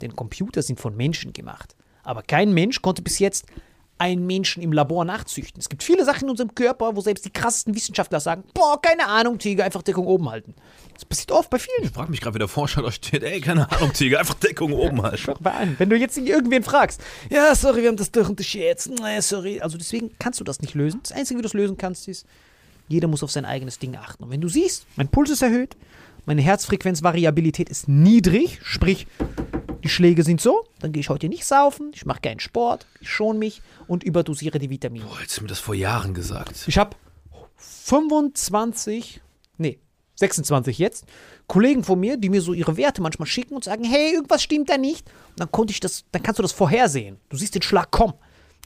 [0.00, 1.74] Denn Computer sind von Menschen gemacht.
[2.02, 3.46] Aber kein Mensch konnte bis jetzt
[3.98, 5.58] einen Menschen im Labor nachzüchten.
[5.58, 9.06] Es gibt viele Sachen in unserem Körper, wo selbst die krassesten Wissenschaftler sagen, boah, keine
[9.06, 10.54] Ahnung, Tiger, einfach Deckung oben halten.
[10.96, 11.84] Das passiert oft bei vielen.
[11.84, 13.22] Ich frage mich gerade, wie der Forscher da steht.
[13.22, 15.22] Ey, keine Ahnung, Tiger, einfach Deckung oben halt.
[15.40, 15.78] Bei allen.
[15.78, 19.60] Wenn du jetzt irgendwen fragst, ja, sorry, wir haben das durch unterschätzt, nee, sorry.
[19.60, 21.00] Also deswegen kannst du das nicht lösen.
[21.02, 22.26] Das Einzige, wie du es lösen kannst, ist,
[22.88, 24.24] jeder muss auf sein eigenes Ding achten.
[24.24, 25.76] Und wenn du siehst, mein Puls ist erhöht,
[26.24, 29.06] meine Herzfrequenzvariabilität ist niedrig, sprich,
[29.84, 33.10] die Schläge sind so, dann gehe ich heute nicht saufen, ich mache keinen Sport, ich
[33.10, 35.04] schone mich und überdosiere die Vitamine.
[35.04, 36.64] Boah, jetzt hast du mir das vor Jahren gesagt.
[36.66, 36.96] Ich habe
[37.56, 39.20] 25,
[39.58, 39.78] nee,
[40.16, 41.04] 26 jetzt,
[41.46, 44.68] Kollegen von mir, die mir so ihre Werte manchmal schicken und sagen, hey, irgendwas stimmt
[44.68, 45.06] da nicht.
[45.30, 47.18] Und dann konnte ich das, dann kannst du das vorhersehen.
[47.28, 48.14] Du siehst den Schlag kommen.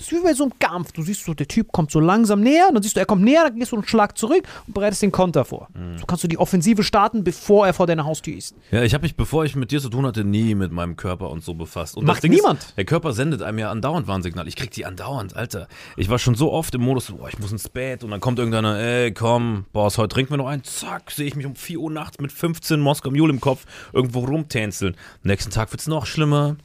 [0.01, 0.93] Das ist wie bei so einem Kampf.
[0.93, 3.45] Du siehst so, der Typ kommt so langsam näher, dann siehst du, er kommt näher,
[3.45, 5.69] dann gehst du einen Schlag zurück und bereitest den Konter vor.
[5.99, 8.55] So kannst du die Offensive starten, bevor er vor deiner Haustür ist.
[8.71, 11.29] Ja, ich habe mich, bevor ich mit dir zu tun hatte, nie mit meinem Körper
[11.29, 11.99] und so befasst.
[11.99, 12.61] Und Macht niemand.
[12.61, 14.49] Ist, der Körper sendet einem ja andauernd Warnsignale.
[14.49, 15.69] Ich krieg die andauernd, Alter.
[15.99, 18.21] Ich war schon so oft im Modus, so, boah, ich muss ins Bett und dann
[18.21, 20.65] kommt irgendeiner, ey, komm, Boss, heute trinken wir noch einen.
[20.65, 24.21] Zack, sehe ich mich um 4 Uhr nachts mit 15 Moskau Mule im Kopf irgendwo
[24.21, 24.97] rumtänzeln.
[25.25, 26.57] Nächsten Tag wird's noch schlimmer.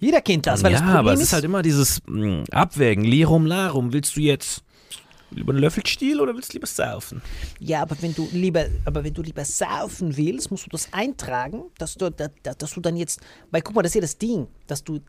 [0.00, 2.44] Jeder kennt das, weil ja, das Problem aber es ist, ist halt immer dieses mh,
[2.50, 3.04] Abwägen.
[3.04, 3.92] Lirum, Larum.
[3.92, 4.62] Willst du jetzt
[5.30, 7.20] lieber einen Löffelstiel oder willst du lieber saufen?
[7.58, 11.64] Ja, aber wenn du lieber, aber wenn du lieber saufen willst, musst du das eintragen,
[11.78, 13.20] dass du, da- da- dass du dann jetzt,
[13.50, 15.00] weil guck mal, das ist ja das Ding, dass du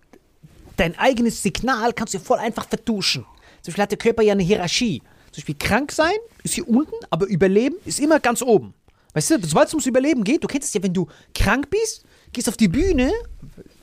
[0.77, 3.23] dein eigenes Signal kannst du ja voll einfach vertuschen.
[3.61, 5.01] Zum Beispiel hat der Körper ja eine Hierarchie.
[5.31, 6.13] Zum Beispiel krank sein
[6.43, 8.73] ist hier unten, aber Überleben ist immer ganz oben.
[9.13, 12.03] Weißt du, sobald es ums Überleben geht, du kennst es ja, wenn du krank bist,
[12.33, 13.11] gehst auf die Bühne,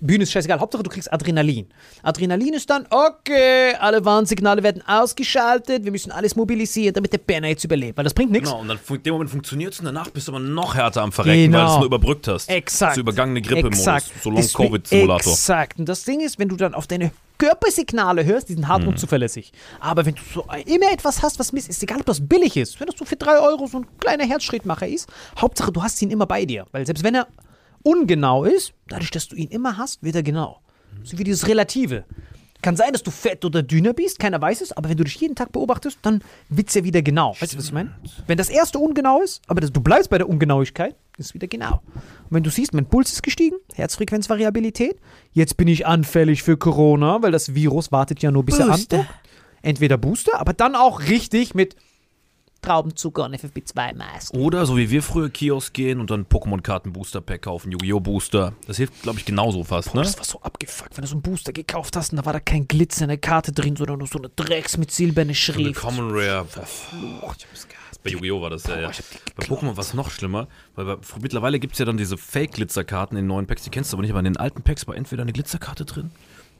[0.00, 1.66] Bühne ist scheißegal, Hauptsache du kriegst Adrenalin.
[2.02, 7.48] Adrenalin ist dann, okay, alle Warnsignale werden ausgeschaltet, wir müssen alles mobilisieren, damit der Banner
[7.48, 8.48] jetzt überlebt, weil das bringt nichts.
[8.48, 11.02] Genau, und dann in dem Moment funktioniert es und danach bist du aber noch härter
[11.02, 11.58] am Verrecken, Genau.
[11.58, 12.48] weil du es nur überbrückt hast.
[12.48, 12.94] Exakt.
[12.94, 13.78] So übergangene Grippe-Modus.
[13.80, 14.06] Exakt.
[14.22, 15.32] So Deswegen- Long-Covid-Simulator.
[15.32, 15.78] Exakt.
[15.78, 18.68] Und das Ding ist, wenn du dann auf deine Körpersignale hörst, die sind Mhm.
[18.68, 19.52] hart und zuverlässig.
[19.80, 22.78] Aber wenn du so immer etwas hast, was misst, ist egal, ob das billig ist.
[22.80, 26.10] Wenn das so für 3 Euro so ein kleiner Herzschrittmacher ist, Hauptsache du hast ihn
[26.10, 26.66] immer bei dir.
[26.72, 27.26] Weil selbst wenn er
[27.82, 30.60] ungenau ist, dadurch, dass du ihn immer hast, wird er genau.
[31.04, 32.04] So wie dieses Relative.
[32.60, 35.14] Kann sein, dass du fett oder dünner bist, keiner weiß es, aber wenn du dich
[35.20, 37.36] jeden Tag beobachtest, dann wird es ja wieder genau.
[37.38, 37.94] Weißt du, was ich meine?
[38.26, 41.46] Wenn das erste ungenau ist, aber das, du bleibst bei der Ungenauigkeit, ist es wieder
[41.46, 41.82] genau.
[41.94, 44.98] Und wenn du siehst, mein Puls ist gestiegen, Herzfrequenzvariabilität,
[45.32, 48.98] jetzt bin ich anfällig für Corona, weil das Virus wartet ja nur, bis er Booster.
[48.98, 49.22] antwortet.
[49.62, 51.76] Entweder Booster, aber dann auch richtig mit
[52.62, 54.34] Traubenzucker und FFP2-Mask.
[54.34, 58.00] Oder so wie wir früher Kiosk gehen und dann Pokémon-Karten-Booster-Pack kaufen, Yu-Gi-Oh!
[58.00, 58.54] Booster.
[58.66, 60.02] Das hilft, glaube ich, genauso fast, ne?
[60.02, 62.40] Das war so abgefuckt, wenn du so einen Booster gekauft hast und da war da
[62.40, 65.80] kein Glitzer in der Karte drin, sondern nur so eine Drecks mit silberner Eine Schrift.
[65.80, 66.44] Common Rare.
[66.44, 67.40] Verflucht.
[67.40, 68.02] Ich hab's gehasst.
[68.02, 68.40] Bei Yu-Gi-Oh!
[68.40, 68.90] war das ja, ja.
[69.36, 73.16] Bei Pokémon war es noch schlimmer, weil bei, mittlerweile gibt es ja dann diese Fake-Glitzerkarten
[73.16, 74.96] in den neuen Packs, die kennst du aber nicht, aber in den alten Packs war
[74.96, 76.10] entweder eine Glitzerkarte drin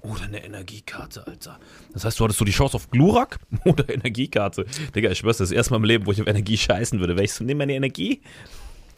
[0.03, 1.59] oder eine Energiekarte, Alter.
[1.93, 4.67] Das heißt, du hattest so die Chance auf Glurak oder Energiekarte.
[4.95, 7.01] Digga, ich schwör's, das ist das erste Mal im Leben, wo ich auf Energie scheißen
[7.01, 7.15] würde.
[7.15, 8.21] Wäre ich so, nimm meine Energie.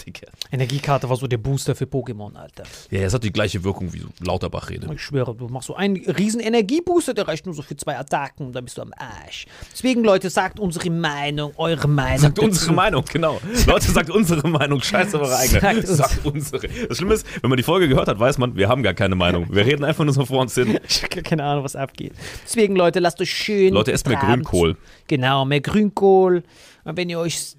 [0.05, 0.27] Digga.
[0.51, 2.65] Energiekarte war so der Booster für Pokémon, Alter.
[2.91, 4.89] Ja, es hat die gleiche Wirkung wie so Lauterbach-Rede.
[4.95, 8.47] Ich schwöre, du machst so einen riesen Energiebooster, der reicht nur so für zwei Attacken
[8.47, 9.47] und dann bist du am Arsch.
[9.73, 12.19] Deswegen, Leute, sagt unsere Meinung, eure Meinung.
[12.19, 12.47] Sagt dazu.
[12.49, 13.41] unsere Meinung, genau.
[13.67, 15.61] Leute, sagt unsere Meinung, scheiß auf eure eigene.
[15.61, 16.69] Sagt uns- Sagt unsere.
[16.89, 19.15] Das Schlimme ist, wenn man die Folge gehört hat, weiß man, wir haben gar keine
[19.15, 19.47] Meinung.
[19.51, 20.79] Wir reden einfach nur so vor uns hin.
[20.89, 22.13] Ich habe keine Ahnung, was abgeht.
[22.45, 23.73] Deswegen, Leute, lasst euch schön.
[23.75, 24.77] Leute, esst mehr Grünkohl.
[25.09, 26.43] Genau, mehr Grünkohl.
[26.85, 27.57] Und wenn ihr euch.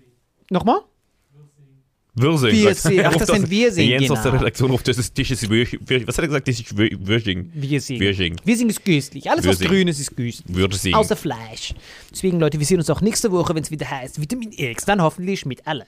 [0.50, 0.80] Nochmal?
[2.14, 2.51] Wirsing.
[2.51, 3.05] Wir sagt- sehen.
[3.05, 4.41] Ach, das sind Wirsing, Jens aus der genau.
[4.43, 6.47] Redaktion ruft, das ist, das ist Wir- Wir- Was hat er gesagt?
[6.47, 7.51] Das ist Wir- Wirsing.
[7.53, 8.36] Wirsing.
[8.43, 9.30] Wir singen ist köstlich.
[9.30, 9.68] Alles, was Wirsing.
[9.70, 10.43] grün ist, ist köstlich.
[10.55, 10.93] Wirsing.
[10.93, 11.74] Außer Fleisch.
[12.12, 14.84] Deswegen, Leute, wir sehen uns auch nächste Woche, wenn es wieder heißt Vitamin X.
[14.86, 15.86] Dann hoffentlich mit alle.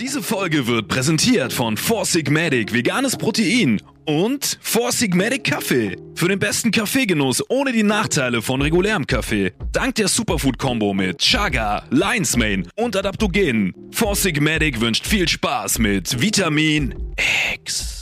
[0.00, 5.96] Diese Folge wird präsentiert von Four Sigmatic Veganes Protein und Four Sigmatic Kaffee.
[6.14, 9.52] Für den besten Kaffeegenuss ohne die Nachteile von regulärem Kaffee.
[9.72, 13.74] Dank der Superfood-Kombo mit Chaga, Lion's Mane und Adaptogen.
[13.92, 16.94] Four Sigmatic wünscht viel Spaß mit Vitamin
[17.54, 18.01] X.